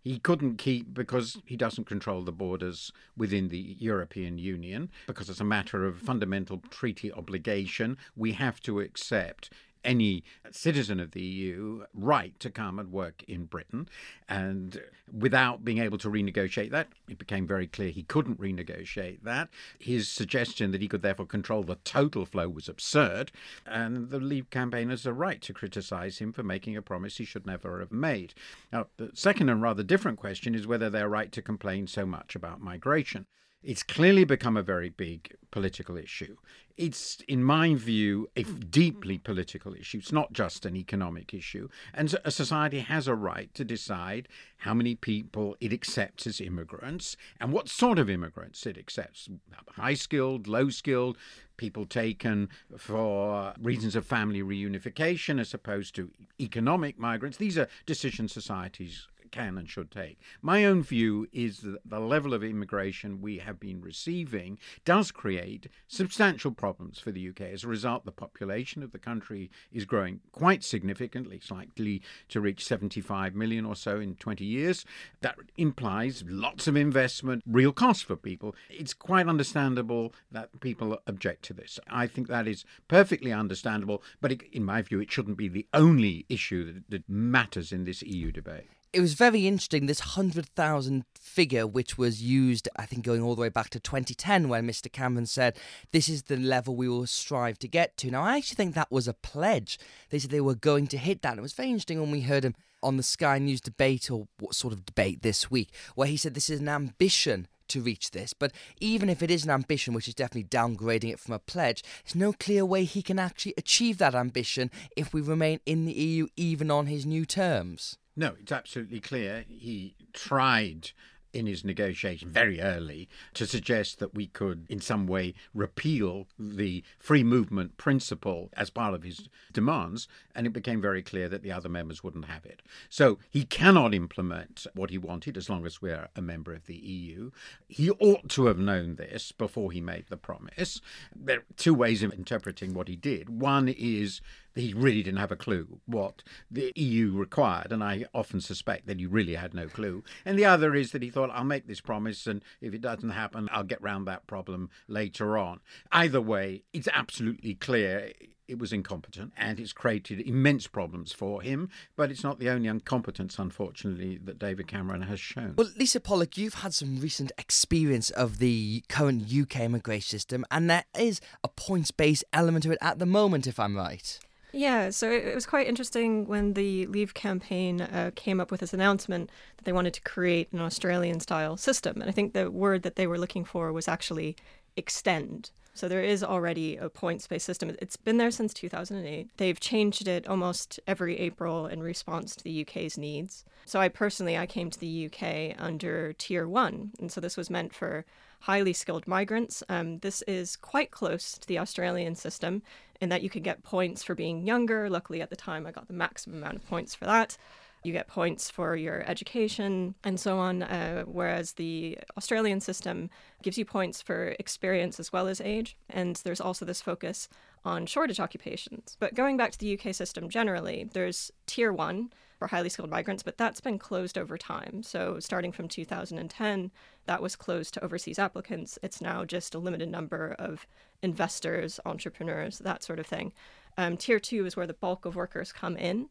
He 0.03 0.17
couldn't 0.19 0.57
keep 0.57 0.93
because 0.93 1.41
he 1.45 1.57
doesn't 1.57 1.85
control 1.85 2.23
the 2.23 2.31
borders 2.31 2.91
within 3.17 3.49
the 3.49 3.75
European 3.79 4.37
Union, 4.37 4.89
because 5.07 5.29
it's 5.29 5.41
a 5.41 5.45
matter 5.45 5.85
of 5.85 5.99
fundamental 5.99 6.61
treaty 6.69 7.11
obligation. 7.11 7.97
We 8.15 8.31
have 8.33 8.61
to 8.61 8.79
accept 8.79 9.51
any 9.83 10.23
citizen 10.51 10.99
of 10.99 11.11
the 11.11 11.21
EU 11.21 11.85
right 11.93 12.37
to 12.39 12.49
come 12.49 12.79
and 12.79 12.91
work 12.91 13.23
in 13.27 13.45
Britain. 13.45 13.87
And 14.27 14.81
without 15.11 15.63
being 15.63 15.79
able 15.79 15.97
to 15.99 16.09
renegotiate 16.09 16.71
that, 16.71 16.89
it 17.07 17.17
became 17.17 17.47
very 17.47 17.67
clear 17.67 17.89
he 17.89 18.03
couldn't 18.03 18.39
renegotiate 18.39 19.23
that. 19.23 19.49
His 19.79 20.09
suggestion 20.09 20.71
that 20.71 20.81
he 20.81 20.87
could 20.87 21.01
therefore 21.01 21.25
control 21.25 21.63
the 21.63 21.75
total 21.83 22.25
flow 22.25 22.49
was 22.49 22.69
absurd. 22.69 23.31
And 23.65 24.09
the 24.09 24.19
Leave 24.19 24.49
campaigners 24.49 25.07
are 25.07 25.13
right 25.13 25.41
to 25.41 25.53
criticise 25.53 26.19
him 26.19 26.33
for 26.33 26.43
making 26.43 26.75
a 26.75 26.81
promise 26.81 27.17
he 27.17 27.25
should 27.25 27.45
never 27.45 27.79
have 27.79 27.91
made. 27.91 28.33
Now, 28.71 28.87
the 28.97 29.11
second 29.13 29.49
and 29.49 29.61
rather 29.61 29.83
different 29.83 30.19
question 30.19 30.55
is 30.55 30.67
whether 30.67 30.89
they're 30.89 31.09
right 31.09 31.31
to 31.31 31.41
complain 31.41 31.87
so 31.87 32.05
much 32.05 32.35
about 32.35 32.61
migration. 32.61 33.25
It's 33.61 33.83
clearly 33.83 34.23
become 34.23 34.55
a 34.55 34.63
very 34.63 34.89
big 34.89 35.35
political 35.51 35.97
issue. 35.97 36.37
It's, 36.77 37.17
in 37.27 37.43
my 37.43 37.75
view, 37.75 38.29
a 38.37 38.43
deeply 38.43 39.17
political 39.17 39.73
issue. 39.73 39.97
It's 39.97 40.13
not 40.13 40.31
just 40.31 40.65
an 40.65 40.77
economic 40.77 41.33
issue. 41.33 41.67
And 41.93 42.15
a 42.23 42.31
society 42.31 42.79
has 42.79 43.05
a 43.09 43.15
right 43.15 43.53
to 43.55 43.65
decide 43.65 44.29
how 44.59 44.73
many 44.73 44.95
people 44.95 45.57
it 45.59 45.73
accepts 45.73 46.25
as 46.25 46.39
immigrants 46.39 47.17
and 47.41 47.51
what 47.51 47.67
sort 47.67 47.99
of 47.99 48.09
immigrants 48.09 48.65
it 48.65 48.77
accepts 48.77 49.27
high 49.71 49.93
skilled, 49.93 50.47
low 50.47 50.69
skilled, 50.69 51.17
people 51.57 51.85
taken 51.85 52.47
for 52.77 53.53
reasons 53.59 53.93
of 53.93 54.05
family 54.05 54.41
reunification 54.41 55.37
as 55.37 55.53
opposed 55.53 55.93
to 55.95 56.11
economic 56.39 56.97
migrants. 56.97 57.37
These 57.37 57.57
are 57.57 57.67
decisions 57.85 58.31
societies 58.31 59.07
can 59.31 59.57
and 59.57 59.69
should 59.69 59.91
take. 59.91 60.19
My 60.41 60.65
own 60.65 60.83
view 60.83 61.27
is 61.31 61.59
that 61.61 61.79
the 61.85 61.99
level 61.99 62.33
of 62.33 62.43
immigration 62.43 63.21
we 63.21 63.39
have 63.39 63.59
been 63.59 63.81
receiving 63.81 64.59
does 64.85 65.11
create 65.11 65.67
substantial 65.87 66.51
problems 66.51 66.99
for 66.99 67.11
the 67.11 67.29
UK. 67.29 67.41
As 67.41 67.63
a 67.63 67.67
result, 67.67 68.05
the 68.05 68.11
population 68.11 68.83
of 68.83 68.91
the 68.91 68.99
country 68.99 69.49
is 69.71 69.85
growing 69.85 70.19
quite 70.31 70.63
significantly. 70.63 71.37
It's 71.37 71.51
likely 71.51 72.01
to 72.29 72.41
reach 72.41 72.65
75 72.65 73.35
million 73.35 73.65
or 73.65 73.75
so 73.75 73.99
in 73.99 74.15
20 74.15 74.45
years. 74.45 74.85
That 75.21 75.37
implies 75.57 76.23
lots 76.27 76.67
of 76.67 76.75
investment, 76.75 77.43
real 77.45 77.71
cost 77.71 78.05
for 78.05 78.15
people. 78.15 78.55
It's 78.69 78.93
quite 78.93 79.27
understandable 79.27 80.13
that 80.31 80.59
people 80.59 80.99
object 81.07 81.43
to 81.45 81.53
this. 81.53 81.79
I 81.89 82.07
think 82.07 82.27
that 82.27 82.47
is 82.47 82.65
perfectly 82.87 83.31
understandable, 83.31 84.03
but 84.21 84.31
it, 84.31 84.43
in 84.51 84.63
my 84.63 84.81
view, 84.81 84.99
it 84.99 85.11
shouldn't 85.11 85.37
be 85.37 85.47
the 85.47 85.67
only 85.73 86.25
issue 86.29 86.65
that, 86.65 86.89
that 86.89 87.09
matters 87.09 87.71
in 87.71 87.85
this 87.85 88.01
EU 88.03 88.31
debate 88.31 88.67
it 88.91 89.01
was 89.01 89.13
very 89.13 89.47
interesting 89.47 89.85
this 89.85 89.99
100,000 89.99 91.05
figure, 91.15 91.67
which 91.67 91.97
was 91.97 92.23
used, 92.23 92.67
I 92.75 92.85
think, 92.85 93.05
going 93.05 93.21
all 93.21 93.35
the 93.35 93.41
way 93.41 93.49
back 93.49 93.69
to 93.71 93.79
2010 93.79 94.49
when 94.49 94.67
Mr. 94.67 94.91
Cameron 94.91 95.27
said, 95.27 95.57
This 95.91 96.09
is 96.09 96.23
the 96.23 96.37
level 96.37 96.75
we 96.75 96.89
will 96.89 97.05
strive 97.05 97.59
to 97.59 97.67
get 97.67 97.97
to. 97.97 98.09
Now, 98.09 98.23
I 98.23 98.37
actually 98.37 98.55
think 98.55 98.75
that 98.75 98.91
was 98.91 99.07
a 99.07 99.13
pledge. 99.13 99.77
They 100.09 100.19
said 100.19 100.31
they 100.31 100.41
were 100.41 100.55
going 100.55 100.87
to 100.87 100.97
hit 100.97 101.21
that. 101.21 101.31
And 101.31 101.39
it 101.39 101.43
was 101.43 101.53
very 101.53 101.69
interesting 101.69 101.99
when 101.99 102.11
we 102.11 102.21
heard 102.21 102.43
him 102.43 102.55
on 102.81 102.97
the 102.97 103.03
Sky 103.03 103.37
News 103.37 103.61
debate, 103.61 104.09
or 104.09 104.27
what 104.39 104.55
sort 104.55 104.73
of 104.73 104.85
debate 104.85 105.21
this 105.21 105.51
week, 105.51 105.69
where 105.95 106.07
he 106.07 106.17
said 106.17 106.33
this 106.33 106.49
is 106.49 106.59
an 106.59 106.69
ambition 106.69 107.47
to 107.67 107.81
reach 107.81 108.11
this. 108.11 108.33
But 108.33 108.51
even 108.79 109.09
if 109.09 109.21
it 109.21 109.29
is 109.29 109.43
an 109.43 109.51
ambition, 109.51 109.93
which 109.93 110.07
is 110.07 110.15
definitely 110.15 110.45
downgrading 110.45 111.11
it 111.11 111.19
from 111.19 111.35
a 111.35 111.39
pledge, 111.39 111.83
there's 112.03 112.15
no 112.15 112.33
clear 112.33 112.65
way 112.65 112.83
he 112.85 113.03
can 113.03 113.19
actually 113.19 113.53
achieve 113.57 113.99
that 113.99 114.15
ambition 114.15 114.71
if 114.97 115.13
we 115.13 115.21
remain 115.21 115.59
in 115.67 115.85
the 115.85 115.93
EU, 115.93 116.27
even 116.35 116.71
on 116.71 116.87
his 116.87 117.05
new 117.05 117.25
terms. 117.25 117.97
No, 118.19 118.35
it's 118.37 118.51
absolutely 118.51 118.99
clear. 118.99 119.45
He 119.47 119.95
tried 120.11 120.91
in 121.31 121.45
his 121.45 121.63
negotiation 121.63 122.29
very 122.29 122.59
early 122.59 123.07
to 123.33 123.47
suggest 123.47 123.99
that 123.99 124.13
we 124.13 124.27
could, 124.27 124.65
in 124.67 124.81
some 124.81 125.07
way, 125.07 125.33
repeal 125.53 126.27
the 126.37 126.83
free 126.97 127.23
movement 127.23 127.77
principle 127.77 128.49
as 128.57 128.69
part 128.69 128.93
of 128.93 129.03
his 129.03 129.29
demands, 129.53 130.09
and 130.35 130.45
it 130.45 130.49
became 130.49 130.81
very 130.81 131.01
clear 131.01 131.29
that 131.29 131.43
the 131.43 131.51
other 131.51 131.69
members 131.69 132.03
wouldn't 132.03 132.25
have 132.25 132.45
it. 132.45 132.61
So 132.89 133.19
he 133.29 133.45
cannot 133.45 133.93
implement 133.93 134.67
what 134.73 134.89
he 134.89 134.97
wanted 134.97 135.37
as 135.37 135.49
long 135.49 135.65
as 135.65 135.81
we're 135.81 136.09
a 136.13 136.21
member 136.21 136.53
of 136.53 136.65
the 136.65 136.75
EU. 136.75 137.31
He 137.69 137.89
ought 137.89 138.27
to 138.31 138.47
have 138.47 138.59
known 138.59 138.95
this 138.95 139.31
before 139.31 139.71
he 139.71 139.79
made 139.79 140.07
the 140.09 140.17
promise. 140.17 140.81
There 141.15 141.37
are 141.37 141.45
two 141.55 141.73
ways 141.73 142.03
of 142.03 142.11
interpreting 142.11 142.73
what 142.73 142.89
he 142.89 142.97
did. 142.97 143.29
One 143.29 143.69
is 143.69 144.19
he 144.55 144.73
really 144.73 145.03
didn't 145.03 145.19
have 145.19 145.31
a 145.31 145.35
clue 145.35 145.79
what 145.85 146.23
the 146.49 146.71
EU 146.75 147.13
required, 147.13 147.71
and 147.71 147.83
I 147.83 148.05
often 148.13 148.41
suspect 148.41 148.87
that 148.87 148.99
he 148.99 149.05
really 149.05 149.35
had 149.35 149.53
no 149.53 149.67
clue. 149.67 150.03
And 150.25 150.37
the 150.37 150.45
other 150.45 150.75
is 150.75 150.91
that 150.91 151.03
he 151.03 151.09
thought, 151.09 151.29
I'll 151.31 151.43
make 151.43 151.67
this 151.67 151.81
promise, 151.81 152.27
and 152.27 152.43
if 152.61 152.73
it 152.73 152.81
doesn't 152.81 153.11
happen, 153.11 153.49
I'll 153.51 153.63
get 153.63 153.81
round 153.81 154.07
that 154.07 154.27
problem 154.27 154.69
later 154.87 155.37
on. 155.37 155.59
Either 155.91 156.21
way, 156.21 156.63
it's 156.73 156.89
absolutely 156.93 157.55
clear 157.55 158.11
it 158.49 158.57
was 158.57 158.73
incompetent 158.73 159.31
and 159.37 159.59
it's 159.59 159.73
created 159.73 160.19
immense 160.21 160.65
problems 160.65 161.11
for 161.11 161.41
him. 161.41 161.69
But 161.95 162.09
it's 162.09 162.23
not 162.23 162.39
the 162.39 162.49
only 162.49 162.67
incompetence, 162.67 163.37
unfortunately, 163.37 164.17
that 164.23 164.39
David 164.39 164.67
Cameron 164.67 165.03
has 165.03 165.19
shown. 165.19 165.53
Well, 165.55 165.69
Lisa 165.77 165.99
Pollack, 165.99 166.37
you've 166.37 166.55
had 166.55 166.73
some 166.73 166.99
recent 166.99 167.31
experience 167.37 168.09
of 168.09 168.39
the 168.39 168.83
current 168.89 169.31
UK 169.31 169.61
immigration 169.61 170.09
system, 170.09 170.45
and 170.49 170.69
there 170.69 170.85
is 170.97 171.21
a 171.43 171.47
points 171.47 171.91
based 171.91 172.23
element 172.33 172.63
to 172.63 172.71
it 172.71 172.79
at 172.81 172.97
the 172.97 173.05
moment, 173.05 173.45
if 173.45 173.59
I'm 173.59 173.77
right. 173.77 174.19
Yeah, 174.51 174.89
so 174.89 175.11
it, 175.11 175.35
was 175.35 175.45
quite 175.45 175.67
interesting 175.67 176.25
when 176.25 176.53
the 176.53 176.87
Leave 176.87 177.13
campaign 177.13 177.81
uh, 177.81 178.11
came 178.15 178.39
up 178.39 178.49
with 178.49 178.61
this 178.61 178.73
announcement 178.73 179.29
that 179.57 179.65
they 179.65 179.71
wanted 179.71 179.93
to 179.93 180.01
create 180.01 180.51
an 180.51 180.59
Australian 180.59 181.19
style 181.19 181.55
system. 181.55 182.01
And 182.01 182.09
I 182.09 182.11
think 182.11 182.33
the 182.33 182.49
word 182.49 182.81
that 182.81 182.95
they 182.95 183.05
were 183.05 183.19
looking 183.19 183.45
for 183.45 183.71
was 183.71 183.87
actually 183.87 184.35
extend. 184.75 185.51
So 185.79 185.87
there 185.87 186.03
is 186.03 186.25
already 186.25 186.75
a 186.75 186.89
points 186.89 187.25
based 187.25 187.45
system. 187.45 187.73
It's 187.81 187.95
been 187.95 188.17
there 188.17 188.31
since 188.31 188.53
2008. 188.53 189.29
They've 189.37 189.59
changed 189.61 190.09
it 190.09 190.27
almost 190.27 190.77
every 190.85 191.17
April 191.17 191.67
in 191.67 191.81
response 191.81 192.35
to 192.35 192.43
the 192.43 192.67
UK's 192.67 192.97
needs. 192.97 193.45
So 193.65 193.79
I 193.79 193.87
personally 193.87 194.37
I 194.37 194.45
came 194.45 194.69
to 194.71 194.77
the 194.77 195.05
UK 195.05 195.55
under 195.57 196.11
tier 196.11 196.49
1, 196.49 196.91
and 196.99 197.09
so 197.09 197.21
this 197.21 197.37
was 197.37 197.49
meant 197.49 197.73
for 197.73 198.03
highly 198.41 198.73
skilled 198.73 199.07
migrants. 199.07 199.63
Um, 199.69 199.99
this 199.99 200.21
is 200.23 200.57
quite 200.57 200.91
close 200.91 201.37
to 201.37 201.47
the 201.47 201.59
Australian 201.59 202.15
system 202.15 202.61
in 202.99 203.07
that 203.07 203.23
you 203.23 203.29
can 203.29 203.41
get 203.41 203.63
points 203.63 204.03
for 204.03 204.15
being 204.15 204.45
younger. 204.45 204.89
Luckily, 204.89 205.21
at 205.21 205.29
the 205.29 205.37
time, 205.37 205.65
I 205.65 205.71
got 205.71 205.87
the 205.87 205.93
maximum 205.93 206.39
amount 206.39 206.57
of 206.57 206.67
points 206.67 206.93
for 206.93 207.05
that. 207.05 207.37
You 207.83 207.93
get 207.93 208.07
points 208.07 208.49
for 208.49 208.75
your 208.75 209.03
education 209.07 209.95
and 210.03 210.19
so 210.19 210.37
on, 210.37 210.63
uh, 210.63 211.03
whereas 211.03 211.53
the 211.53 211.97
Australian 212.17 212.59
system 212.59 213.09
gives 213.41 213.57
you 213.57 213.65
points 213.65 214.01
for 214.01 214.35
experience 214.39 214.99
as 214.99 215.13
well 215.13 215.27
as 215.27 215.39
age. 215.41 215.77
And 215.89 216.15
there's 216.17 216.41
also 216.41 216.65
this 216.65 216.81
focus 216.81 217.29
on 217.63 217.85
shortage 217.85 218.19
occupations. 218.19 218.97
But 218.99 219.13
going 219.13 219.37
back 219.37 219.51
to 219.51 219.59
the 219.59 219.79
UK 219.79 219.93
system 219.93 220.29
generally, 220.29 220.89
there's 220.93 221.31
tier 221.45 221.71
one, 221.71 222.11
for 222.39 222.47
highly 222.47 222.69
skilled 222.69 222.89
migrants, 222.89 223.21
but 223.21 223.37
that's 223.37 223.59
been 223.59 223.77
closed 223.77 224.17
over 224.17 224.37
time. 224.37 224.81
So 224.81 225.19
starting 225.19 225.51
from 225.51 225.67
2010, 225.67 226.71
that 227.05 227.21
was 227.21 227.35
closed 227.35 227.73
to 227.73 227.83
overseas 227.83 228.17
applicants. 228.17 228.79
It's 228.81 229.01
now 229.01 229.25
just 229.25 229.53
a 229.53 229.59
limited 229.59 229.89
number 229.89 230.35
of 230.39 230.65
investors, 231.03 231.81
entrepreneurs, 231.85 232.59
that 232.59 232.81
sort 232.81 232.97
of 232.97 233.05
thing. 233.05 233.33
Um, 233.77 233.97
tier 233.97 234.19
two 234.19 234.45
is 234.45 234.55
where 234.55 234.67
the 234.67 234.73
bulk 234.73 235.03
of 235.05 235.17
workers 235.17 235.51
come 235.51 235.75
in. 235.75 236.07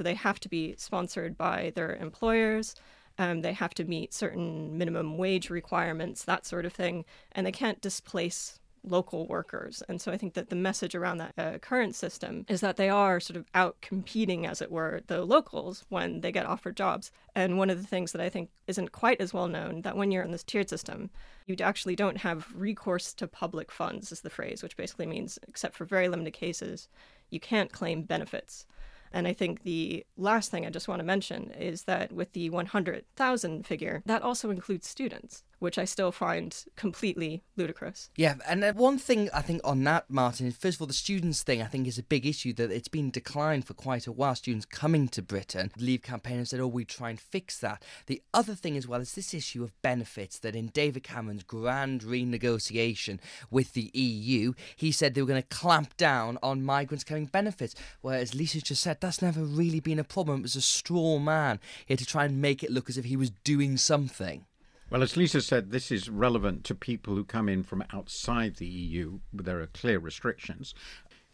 So 0.00 0.04
they 0.04 0.14
have 0.14 0.40
to 0.40 0.48
be 0.48 0.74
sponsored 0.78 1.36
by 1.36 1.72
their 1.74 1.94
employers. 1.94 2.74
Um, 3.18 3.42
they 3.42 3.52
have 3.52 3.74
to 3.74 3.84
meet 3.84 4.14
certain 4.14 4.78
minimum 4.78 5.18
wage 5.18 5.50
requirements, 5.50 6.24
that 6.24 6.46
sort 6.46 6.64
of 6.64 6.72
thing, 6.72 7.04
and 7.32 7.46
they 7.46 7.52
can't 7.52 7.82
displace 7.82 8.58
local 8.82 9.26
workers. 9.26 9.82
And 9.90 10.00
so 10.00 10.10
I 10.10 10.16
think 10.16 10.32
that 10.32 10.48
the 10.48 10.56
message 10.56 10.94
around 10.94 11.18
that 11.18 11.34
uh, 11.36 11.58
current 11.58 11.94
system 11.94 12.46
is 12.48 12.62
that 12.62 12.78
they 12.78 12.88
are 12.88 13.20
sort 13.20 13.36
of 13.36 13.44
out 13.54 13.76
competing, 13.82 14.46
as 14.46 14.62
it 14.62 14.72
were, 14.72 15.02
the 15.06 15.22
locals 15.22 15.84
when 15.90 16.22
they 16.22 16.32
get 16.32 16.46
offered 16.46 16.78
jobs. 16.78 17.12
And 17.34 17.58
one 17.58 17.68
of 17.68 17.76
the 17.76 17.86
things 17.86 18.12
that 18.12 18.22
I 18.22 18.30
think 18.30 18.48
isn't 18.66 18.92
quite 18.92 19.20
as 19.20 19.34
well 19.34 19.48
known 19.48 19.82
that 19.82 19.98
when 19.98 20.10
you're 20.10 20.24
in 20.24 20.30
this 20.30 20.44
tiered 20.44 20.70
system, 20.70 21.10
you 21.44 21.56
actually 21.60 21.94
don't 21.94 22.16
have 22.16 22.46
recourse 22.54 23.12
to 23.12 23.26
public 23.26 23.70
funds, 23.70 24.12
is 24.12 24.22
the 24.22 24.30
phrase, 24.30 24.62
which 24.62 24.78
basically 24.78 25.04
means, 25.04 25.38
except 25.46 25.74
for 25.74 25.84
very 25.84 26.08
limited 26.08 26.32
cases, 26.32 26.88
you 27.28 27.38
can't 27.38 27.70
claim 27.70 28.00
benefits. 28.00 28.64
And 29.12 29.26
I 29.26 29.32
think 29.32 29.62
the 29.62 30.04
last 30.16 30.50
thing 30.50 30.64
I 30.64 30.70
just 30.70 30.88
want 30.88 31.00
to 31.00 31.04
mention 31.04 31.50
is 31.52 31.84
that 31.84 32.12
with 32.12 32.32
the 32.32 32.50
100,000 32.50 33.66
figure, 33.66 34.02
that 34.06 34.22
also 34.22 34.50
includes 34.50 34.88
students 34.88 35.42
which 35.60 35.78
I 35.78 35.84
still 35.84 36.10
find 36.10 36.64
completely 36.74 37.44
ludicrous. 37.56 38.10
Yeah, 38.16 38.34
and 38.48 38.64
uh, 38.64 38.72
one 38.72 38.98
thing 38.98 39.28
I 39.32 39.42
think 39.42 39.60
on 39.62 39.84
that, 39.84 40.10
Martin, 40.10 40.50
first 40.50 40.76
of 40.76 40.80
all, 40.80 40.86
the 40.86 40.92
students 40.92 41.42
thing 41.42 41.62
I 41.62 41.66
think 41.66 41.86
is 41.86 41.98
a 41.98 42.02
big 42.02 42.26
issue 42.26 42.52
that 42.54 42.72
it's 42.72 42.88
been 42.88 43.10
declined 43.10 43.66
for 43.66 43.74
quite 43.74 44.06
a 44.06 44.12
while. 44.12 44.34
Students 44.34 44.66
coming 44.66 45.06
to 45.08 45.22
Britain, 45.22 45.70
the 45.76 45.84
Leave 45.84 46.02
campaign 46.02 46.38
have 46.38 46.48
said, 46.48 46.60
oh, 46.60 46.66
we 46.66 46.84
try 46.84 47.10
and 47.10 47.20
fix 47.20 47.58
that. 47.58 47.82
The 48.06 48.22
other 48.32 48.54
thing 48.54 48.76
as 48.76 48.88
well 48.88 49.00
is 49.00 49.14
this 49.14 49.34
issue 49.34 49.62
of 49.62 49.80
benefits 49.82 50.38
that 50.38 50.56
in 50.56 50.68
David 50.68 51.04
Cameron's 51.04 51.42
grand 51.42 52.00
renegotiation 52.00 53.20
with 53.50 53.74
the 53.74 53.90
EU, 53.92 54.54
he 54.76 54.90
said 54.90 55.14
they 55.14 55.20
were 55.20 55.28
going 55.28 55.42
to 55.42 55.48
clamp 55.48 55.96
down 55.98 56.38
on 56.42 56.64
migrants 56.64 57.04
carrying 57.04 57.26
benefits. 57.26 57.74
Whereas 58.00 58.34
Lisa 58.34 58.62
just 58.62 58.82
said 58.82 59.00
that's 59.00 59.20
never 59.20 59.42
really 59.42 59.80
been 59.80 59.98
a 59.98 60.04
problem. 60.04 60.40
It 60.40 60.42
was 60.44 60.56
a 60.56 60.62
straw 60.62 61.18
man 61.18 61.60
here 61.84 61.98
to 61.98 62.06
try 62.06 62.24
and 62.24 62.40
make 62.40 62.64
it 62.64 62.70
look 62.70 62.88
as 62.88 62.96
if 62.96 63.04
he 63.04 63.16
was 63.16 63.30
doing 63.44 63.76
something. 63.76 64.46
Well, 64.90 65.04
as 65.04 65.16
Lisa 65.16 65.40
said, 65.40 65.70
this 65.70 65.92
is 65.92 66.10
relevant 66.10 66.64
to 66.64 66.74
people 66.74 67.14
who 67.14 67.22
come 67.22 67.48
in 67.48 67.62
from 67.62 67.84
outside 67.92 68.56
the 68.56 68.66
EU. 68.66 69.20
There 69.32 69.60
are 69.60 69.68
clear 69.68 70.00
restrictions. 70.00 70.74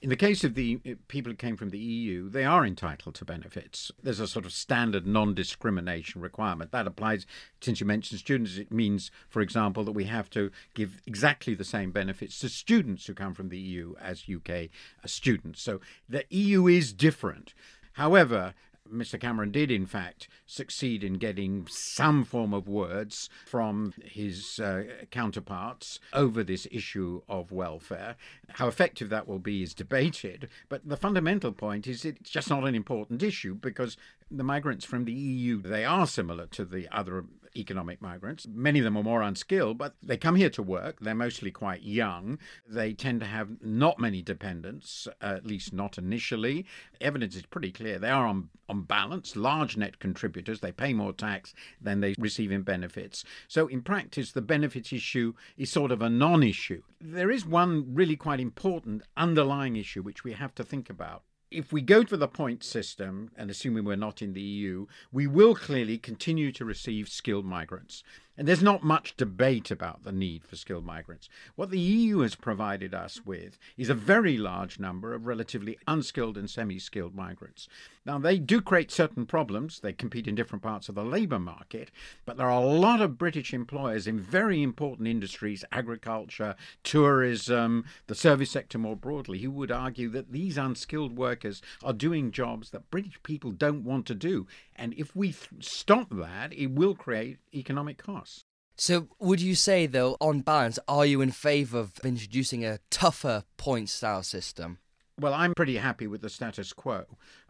In 0.03 0.11
the 0.11 0.17
case 0.17 0.45
of 0.45 0.55
the 0.55 0.79
uh, 0.87 0.91
people 1.09 1.33
who 1.33 1.37
came 1.37 1.57
from 1.57 1.71
the 1.71 1.79
EU, 1.79 2.29
they 2.29 2.45
are 2.45 2.67
entitled 2.67 3.15
to 3.15 3.25
benefits. 3.25 3.91
There's 4.03 4.21
a 4.21 4.29
sort 4.29 4.45
of 4.45 4.53
standard 4.53 5.07
non 5.07 5.33
discrimination 5.33 6.21
requirement. 6.21 6.71
That 6.71 6.87
applies, 6.87 7.25
since 7.63 7.81
you 7.81 7.87
mentioned 7.87 8.21
students, 8.21 8.59
it 8.59 8.71
means, 8.71 9.11
for 9.31 9.41
example, 9.41 9.85
that 9.85 9.93
we 9.93 10.05
have 10.05 10.29
to 10.31 10.51
give 10.75 11.01
exactly 11.07 11.55
the 11.55 11.65
same 11.65 11.93
benefits 11.93 12.39
to 12.41 12.51
students 12.51 13.07
who 13.07 13.15
come 13.15 13.33
from 13.33 13.49
the 13.49 13.59
EU 13.59 13.95
as 13.99 14.27
UK 14.29 14.69
students. 15.07 15.63
So 15.63 15.81
the 16.11 16.27
EU 16.29 16.67
is 16.67 16.93
different. 16.93 17.55
However, 17.97 18.53
Mr. 18.93 19.21
Cameron 19.21 19.51
did, 19.51 19.71
in 19.71 19.87
fact, 19.87 20.29
succeed 20.47 21.03
in 21.03 21.15
getting 21.15 21.67
some 21.69 22.25
form 22.25 22.55
of 22.55 22.69
words 22.69 23.29
from 23.47 23.93
his 24.05 24.59
uh, 24.59 24.85
counterparts 25.11 25.99
over 26.13 26.43
this 26.43 26.67
issue 26.71 27.23
of 27.29 27.53
welfare. 27.53 28.17
How 28.51 28.69
effective 28.69 29.09
that 29.11 29.29
will 29.29 29.39
be 29.39 29.63
is 29.63 29.75
debated, 29.75 30.49
but 30.69 30.89
the 30.89 30.97
fundamental 30.97 31.53
point 31.53 31.87
is 31.87 32.05
it's 32.05 32.31
just 32.31 32.51
not 32.51 32.67
an 32.67 32.75
important 32.75 33.23
issue 33.23 33.55
because 33.55 33.97
the 34.31 34.45
migrants 34.45 34.85
from 34.85 35.05
the 35.05 35.13
EU, 35.13 35.63
they 35.63 35.85
are 35.85 36.07
similar 36.07 36.47
to 36.47 36.65
the 36.65 36.89
other 36.91 37.25
economic 37.57 38.01
migrants. 38.01 38.47
Many 38.49 38.81
of 38.81 38.85
them 38.85 38.97
are 38.97 39.03
more 39.03 39.23
unskilled, 39.23 39.79
but 39.79 39.95
they 40.03 40.17
come 40.17 40.37
here 40.37 40.51
to 40.51 40.63
work. 40.63 41.01
They're 41.01 41.15
mostly 41.15 41.51
quite 41.51 41.83
young. 41.83 42.39
They 42.69 42.93
tend 42.93 43.21
to 43.21 43.27
have 43.27 43.63
not 43.63 43.99
many 43.99 44.23
dependents, 44.23 45.09
uh, 45.23 45.35
at 45.37 45.47
least 45.47 45.73
not 45.73 45.99
initially. 45.99 46.67
Evidence 47.01 47.37
is 47.37 47.47
pretty 47.47 47.73
clear. 47.73 47.99
They 47.99 48.11
are 48.11 48.27
on, 48.27 48.51
on 48.69 48.83
balance 48.83 49.37
large 49.37 49.77
net 49.77 49.99
contributors. 49.99 50.61
They 50.61 50.73
pay 50.73 50.93
more 50.93 51.13
tax 51.13 51.55
than 51.81 52.01
they 52.01 52.15
receive 52.19 52.51
in 52.51 52.63
benefits. 52.63 53.25
So, 53.49 53.67
in 53.67 53.83
practice, 53.83 54.33
the 54.33 54.43
benefits 54.43 54.93
issue 54.93 55.35
is 55.57 55.71
sort 55.71 55.93
of 55.93 56.03
a 56.03 56.11
non 56.11 56.43
issue. 56.43 56.83
There 57.01 57.31
is 57.31 57.47
one 57.47 57.95
really 57.95 58.17
quite 58.17 58.41
important 58.41 59.03
underlying 59.17 59.77
issue 59.77 60.03
which 60.03 60.25
we 60.25 60.33
have 60.33 60.55
to 60.57 60.65
think 60.65 60.91
about 60.91 61.23
if 61.51 61.73
we 61.73 61.81
go 61.81 62.03
to 62.03 62.17
the 62.17 62.29
point 62.29 62.65
system, 62.65 63.31
and 63.37 63.51
assuming 63.51 63.85
we're 63.85 63.97
not 63.97 64.23
in 64.23 64.33
the 64.33 64.41
EU, 64.41 64.87
we 65.13 65.27
will 65.27 65.55
clearly 65.55 65.99
continue 65.99 66.51
to 66.53 66.65
receive 66.65 67.09
skilled 67.09 67.45
migrants. 67.45 68.03
And 68.39 68.47
there's 68.47 68.63
not 68.63 68.83
much 68.83 69.17
debate 69.17 69.71
about 69.71 70.03
the 70.03 70.13
need 70.13 70.45
for 70.45 70.57
skilled 70.57 70.85
migrants. 70.85 71.29
What 71.55 71.71
the 71.71 71.79
EU 71.79 72.19
has 72.19 72.35
provided 72.35 72.95
us 72.95 73.25
with 73.25 73.59
is 73.79 73.89
a 73.89 73.95
very 73.95 74.37
large 74.37 74.79
number 74.79 75.15
of 75.15 75.27
relatively 75.27 75.79
unskilled 75.89 76.37
and 76.37 76.51
semi 76.51 76.79
skilled 76.79 77.15
migrants. 77.15 77.69
Now, 78.05 78.19
they 78.19 78.39
do 78.39 78.61
create 78.61 78.93
certain 78.93 79.27
problems. 79.27 79.81
They 79.81 79.93
compete 79.93 80.29
in 80.29 80.35
different 80.37 80.63
parts 80.63 80.89
of 80.89 80.95
the 80.95 81.05
labour 81.05 81.39
market, 81.39 81.91
but 82.25 82.37
there 82.37 82.49
are 82.49 82.63
a 82.63 82.67
lot 82.67 83.01
of 83.01 83.19
British 83.19 83.53
employers 83.53 84.07
in 84.07 84.21
very 84.21 84.63
important 84.63 85.09
industries 85.09 85.65
agriculture, 85.73 86.55
tourism, 86.85 87.85
the 88.07 88.15
service 88.15 88.51
sector 88.51 88.79
more 88.79 88.97
broadly 88.97 89.41
who 89.41 89.51
would 89.51 89.73
argue 89.73 90.09
that 90.11 90.31
these 90.31 90.57
unskilled 90.57 91.17
workers 91.17 91.63
are 91.83 91.93
doing 91.93 92.31
jobs 92.31 92.71
that 92.71 92.91
British 92.91 93.21
people 93.23 93.51
don't 93.51 93.83
want 93.83 94.07
to 94.07 94.15
do. 94.15 94.47
And 94.77 94.95
if 94.95 95.17
we 95.17 95.29
th- 95.29 95.49
stop 95.61 96.09
that, 96.11 96.53
it 96.53 96.69
will 96.69 96.95
create 96.95 97.39
economic 97.55 97.99
costs. 97.99 98.45
So, 98.79 99.09
would 99.19 99.41
you 99.41 99.55
say, 99.55 99.87
though, 99.87 100.19
on 100.21 100.41
balance, 100.41 100.79
are 100.87 101.07
you 101.07 101.23
in 101.23 101.31
favour 101.31 101.79
of 101.79 101.93
introducing 102.05 102.65
a 102.65 102.79
tougher 102.91 103.45
point 103.57 103.89
style 103.89 104.23
system? 104.23 104.79
Well, 105.19 105.33
I'm 105.33 105.55
pretty 105.55 105.79
happy 105.79 106.07
with 106.07 106.21
the 106.21 106.29
status 106.29 106.75
quo. 106.75 107.07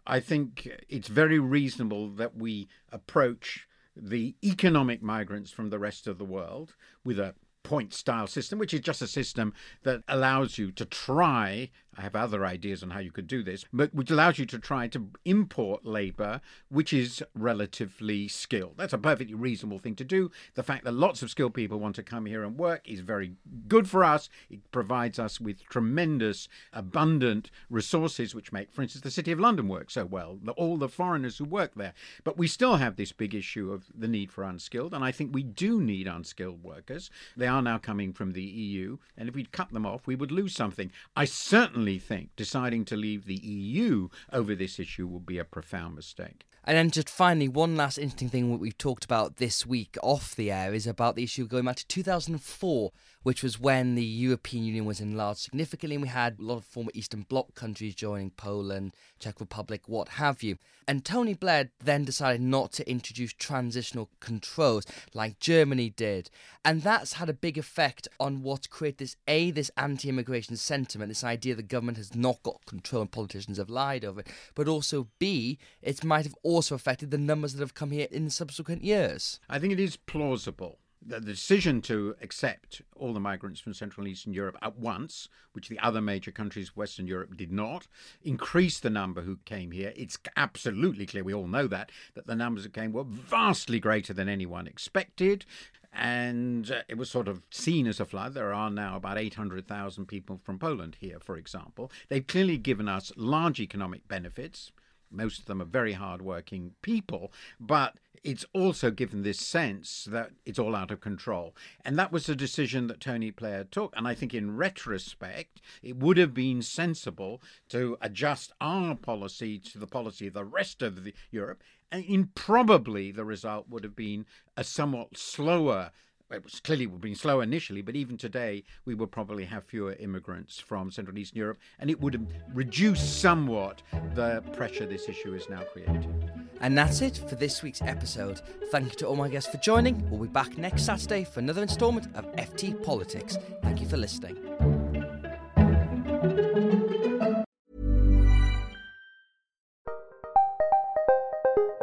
I 0.06 0.20
think 0.20 0.68
it's 0.88 1.08
very 1.08 1.40
reasonable 1.40 2.10
that 2.10 2.36
we 2.36 2.68
approach 2.92 3.66
the 3.96 4.36
economic 4.44 5.02
migrants 5.02 5.50
from 5.50 5.70
the 5.70 5.80
rest 5.80 6.06
of 6.06 6.18
the 6.18 6.24
world 6.24 6.76
with 7.04 7.18
a 7.18 7.34
point 7.64 7.92
style 7.92 8.28
system, 8.28 8.60
which 8.60 8.72
is 8.72 8.80
just 8.80 9.02
a 9.02 9.08
system 9.08 9.52
that 9.82 10.02
allows 10.06 10.58
you 10.58 10.70
to 10.70 10.84
try 10.84 11.70
I 11.96 12.02
have 12.02 12.16
other 12.16 12.44
ideas 12.44 12.82
on 12.82 12.90
how 12.90 12.98
you 13.00 13.10
could 13.10 13.26
do 13.26 13.42
this, 13.42 13.64
but 13.72 13.94
which 13.94 14.10
allows 14.10 14.38
you 14.38 14.46
to 14.46 14.58
try 14.58 14.88
to 14.88 15.08
import 15.24 15.84
labor 15.84 16.40
which 16.68 16.92
is 16.92 17.22
relatively 17.34 18.28
skilled. 18.28 18.74
That's 18.76 18.92
a 18.92 18.98
perfectly 18.98 19.34
reasonable 19.34 19.78
thing 19.78 19.94
to 19.96 20.04
do. 20.04 20.30
The 20.54 20.62
fact 20.62 20.84
that 20.84 20.92
lots 20.92 21.22
of 21.22 21.30
skilled 21.30 21.54
people 21.54 21.78
want 21.78 21.96
to 21.96 22.02
come 22.02 22.26
here 22.26 22.44
and 22.44 22.58
work 22.58 22.82
is 22.88 23.00
very 23.00 23.32
good 23.68 23.88
for 23.88 24.04
us. 24.04 24.28
It 24.50 24.70
provides 24.72 25.18
us 25.18 25.40
with 25.40 25.64
tremendous, 25.68 26.48
abundant 26.72 27.50
resources, 27.70 28.34
which 28.34 28.52
make, 28.52 28.72
for 28.72 28.82
instance, 28.82 29.02
the 29.02 29.10
City 29.10 29.32
of 29.32 29.40
London 29.40 29.68
work 29.68 29.90
so 29.90 30.04
well, 30.04 30.38
all 30.56 30.76
the 30.76 30.88
foreigners 30.88 31.38
who 31.38 31.44
work 31.44 31.74
there. 31.76 31.94
But 32.24 32.36
we 32.36 32.48
still 32.48 32.76
have 32.76 32.96
this 32.96 33.12
big 33.12 33.34
issue 33.34 33.72
of 33.72 33.84
the 33.96 34.08
need 34.08 34.32
for 34.32 34.44
unskilled, 34.44 34.92
and 34.92 35.04
I 35.04 35.12
think 35.12 35.34
we 35.34 35.42
do 35.42 35.80
need 35.80 36.06
unskilled 36.06 36.62
workers. 36.62 37.10
They 37.36 37.46
are 37.46 37.62
now 37.62 37.78
coming 37.78 38.12
from 38.12 38.32
the 38.32 38.42
EU, 38.42 38.98
and 39.16 39.28
if 39.28 39.34
we 39.34 39.44
cut 39.44 39.72
them 39.72 39.86
off, 39.86 40.06
we 40.06 40.16
would 40.16 40.32
lose 40.32 40.54
something. 40.54 40.90
I 41.14 41.24
certainly 41.24 41.85
think 41.98 42.30
deciding 42.36 42.84
to 42.86 42.96
leave 42.96 43.26
the 43.26 43.36
EU 43.36 44.08
over 44.32 44.54
this 44.54 44.78
issue 44.78 45.06
will 45.06 45.20
be 45.20 45.38
a 45.38 45.44
profound 45.44 45.94
mistake. 45.94 46.44
And 46.64 46.76
then 46.76 46.90
just 46.90 47.08
finally, 47.08 47.46
one 47.46 47.76
last 47.76 47.96
interesting 47.96 48.28
thing 48.28 48.50
that 48.50 48.58
we've 48.58 48.76
talked 48.76 49.04
about 49.04 49.36
this 49.36 49.64
week 49.64 49.96
off 50.02 50.34
the 50.34 50.50
air 50.50 50.74
is 50.74 50.86
about 50.86 51.14
the 51.14 51.22
issue 51.22 51.46
going 51.46 51.64
back 51.64 51.76
to 51.76 51.86
2004, 51.86 52.90
which 53.26 53.42
was 53.42 53.58
when 53.58 53.96
the 53.96 54.04
European 54.04 54.62
Union 54.62 54.84
was 54.84 55.00
enlarged 55.00 55.40
significantly 55.40 55.96
and 55.96 56.02
we 56.04 56.08
had 56.08 56.38
a 56.38 56.42
lot 56.44 56.58
of 56.58 56.64
former 56.64 56.92
Eastern 56.94 57.22
Bloc 57.22 57.56
countries 57.56 57.96
joining 57.96 58.30
Poland, 58.30 58.94
Czech 59.18 59.40
Republic, 59.40 59.82
what 59.88 60.10
have 60.10 60.44
you. 60.44 60.58
And 60.86 61.04
Tony 61.04 61.34
Blair 61.34 61.70
then 61.82 62.04
decided 62.04 62.40
not 62.40 62.70
to 62.74 62.88
introduce 62.88 63.32
transitional 63.32 64.10
controls 64.20 64.86
like 65.12 65.40
Germany 65.40 65.90
did. 65.90 66.30
And 66.64 66.82
that's 66.82 67.14
had 67.14 67.28
a 67.28 67.32
big 67.32 67.58
effect 67.58 68.06
on 68.20 68.44
what 68.44 68.70
created 68.70 68.98
this 68.98 69.16
A, 69.26 69.50
this 69.50 69.72
anti 69.76 70.08
immigration 70.08 70.54
sentiment, 70.54 71.08
this 71.08 71.24
idea 71.24 71.56
the 71.56 71.64
government 71.64 71.98
has 71.98 72.14
not 72.14 72.40
got 72.44 72.64
control 72.64 73.02
and 73.02 73.10
politicians 73.10 73.58
have 73.58 73.68
lied 73.68 74.04
over 74.04 74.20
it, 74.20 74.28
but 74.54 74.68
also 74.68 75.08
B, 75.18 75.58
it 75.82 76.04
might 76.04 76.26
have 76.26 76.36
also 76.44 76.76
affected 76.76 77.10
the 77.10 77.18
numbers 77.18 77.54
that 77.54 77.60
have 77.60 77.74
come 77.74 77.90
here 77.90 78.06
in 78.08 78.30
subsequent 78.30 78.84
years. 78.84 79.40
I 79.50 79.58
think 79.58 79.72
it 79.72 79.80
is 79.80 79.96
plausible 79.96 80.78
the 81.06 81.20
decision 81.20 81.80
to 81.82 82.16
accept 82.20 82.82
all 82.96 83.12
the 83.12 83.20
migrants 83.20 83.60
from 83.60 83.74
Central 83.74 84.04
and 84.04 84.12
Eastern 84.12 84.32
Europe 84.32 84.58
at 84.62 84.78
once, 84.78 85.28
which 85.52 85.68
the 85.68 85.78
other 85.78 86.00
major 86.00 86.30
countries 86.30 86.70
of 86.70 86.76
Western 86.76 87.06
Europe 87.06 87.36
did 87.36 87.52
not, 87.52 87.86
increased 88.22 88.82
the 88.82 88.90
number 88.90 89.22
who 89.22 89.38
came 89.44 89.70
here. 89.70 89.92
It's 89.96 90.18
absolutely 90.36 91.06
clear, 91.06 91.24
we 91.24 91.34
all 91.34 91.46
know 91.46 91.66
that, 91.68 91.90
that 92.14 92.26
the 92.26 92.34
numbers 92.34 92.64
that 92.64 92.72
came 92.72 92.92
were 92.92 93.04
vastly 93.04 93.78
greater 93.78 94.12
than 94.12 94.28
anyone 94.28 94.66
expected. 94.66 95.44
And 95.92 96.70
uh, 96.70 96.82
it 96.88 96.98
was 96.98 97.08
sort 97.08 97.26
of 97.26 97.42
seen 97.50 97.86
as 97.86 98.00
a 98.00 98.04
flood. 98.04 98.34
There 98.34 98.52
are 98.52 98.70
now 98.70 98.96
about 98.96 99.16
800,000 99.16 100.06
people 100.06 100.40
from 100.42 100.58
Poland 100.58 100.98
here, 101.00 101.18
for 101.20 101.38
example. 101.38 101.90
They've 102.08 102.26
clearly 102.26 102.58
given 102.58 102.88
us 102.88 103.12
large 103.16 103.60
economic 103.60 104.06
benefits. 104.06 104.72
Most 105.10 105.40
of 105.40 105.44
them 105.46 105.62
are 105.62 105.66
very 105.66 105.92
hardworking 105.92 106.72
people, 106.82 107.32
but 107.60 107.96
it's 108.26 108.44
also 108.52 108.90
given 108.90 109.22
this 109.22 109.38
sense 109.38 110.08
that 110.10 110.30
it's 110.44 110.58
all 110.58 110.74
out 110.74 110.90
of 110.90 111.00
control. 111.00 111.54
And 111.84 111.96
that 111.96 112.10
was 112.10 112.28
a 112.28 112.34
decision 112.34 112.88
that 112.88 113.00
Tony 113.00 113.30
Blair 113.30 113.62
took. 113.62 113.94
And 113.96 114.08
I 114.08 114.14
think 114.14 114.34
in 114.34 114.56
retrospect, 114.56 115.60
it 115.80 115.96
would 115.96 116.18
have 116.18 116.34
been 116.34 116.60
sensible 116.60 117.40
to 117.68 117.96
adjust 118.00 118.52
our 118.60 118.96
policy 118.96 119.60
to 119.60 119.78
the 119.78 119.86
policy 119.86 120.26
of 120.26 120.34
the 120.34 120.44
rest 120.44 120.82
of 120.82 121.04
the, 121.04 121.14
Europe. 121.30 121.62
And 121.92 122.04
in 122.04 122.30
probably 122.34 123.12
the 123.12 123.24
result 123.24 123.68
would 123.68 123.84
have 123.84 123.94
been 123.94 124.26
a 124.56 124.64
somewhat 124.64 125.16
slower 125.16 125.92
it 126.30 126.42
was 126.42 126.60
clearly 126.60 126.86
been 126.86 127.14
slow 127.14 127.40
initially, 127.40 127.82
but 127.82 127.94
even 127.94 128.16
today 128.16 128.64
we 128.84 128.94
will 128.94 129.06
probably 129.06 129.44
have 129.44 129.64
fewer 129.64 129.94
immigrants 129.94 130.58
from 130.58 130.90
Central 130.90 131.12
and 131.12 131.18
Eastern 131.18 131.38
Europe, 131.38 131.58
and 131.78 131.90
it 131.90 132.00
would 132.00 132.26
reduce 132.52 133.00
somewhat 133.00 133.82
the 134.14 134.42
pressure 134.52 134.86
this 134.86 135.08
issue 135.08 135.34
is 135.34 135.48
now 135.48 135.62
creating. 135.72 136.12
And 136.60 136.76
that's 136.76 137.02
it 137.02 137.18
for 137.28 137.34
this 137.34 137.62
week's 137.62 137.82
episode. 137.82 138.40
Thank 138.70 138.86
you 138.86 138.96
to 138.98 139.06
all 139.06 139.16
my 139.16 139.28
guests 139.28 139.50
for 139.50 139.58
joining. 139.58 140.08
We'll 140.10 140.20
be 140.20 140.28
back 140.28 140.56
next 140.58 140.84
Saturday 140.84 141.24
for 141.24 141.40
another 141.40 141.62
instalment 141.62 142.08
of 142.14 142.24
FT 142.36 142.82
Politics. 142.82 143.38
Thank 143.62 143.80
you 143.80 143.88
for 143.88 143.96
listening. 143.96 144.75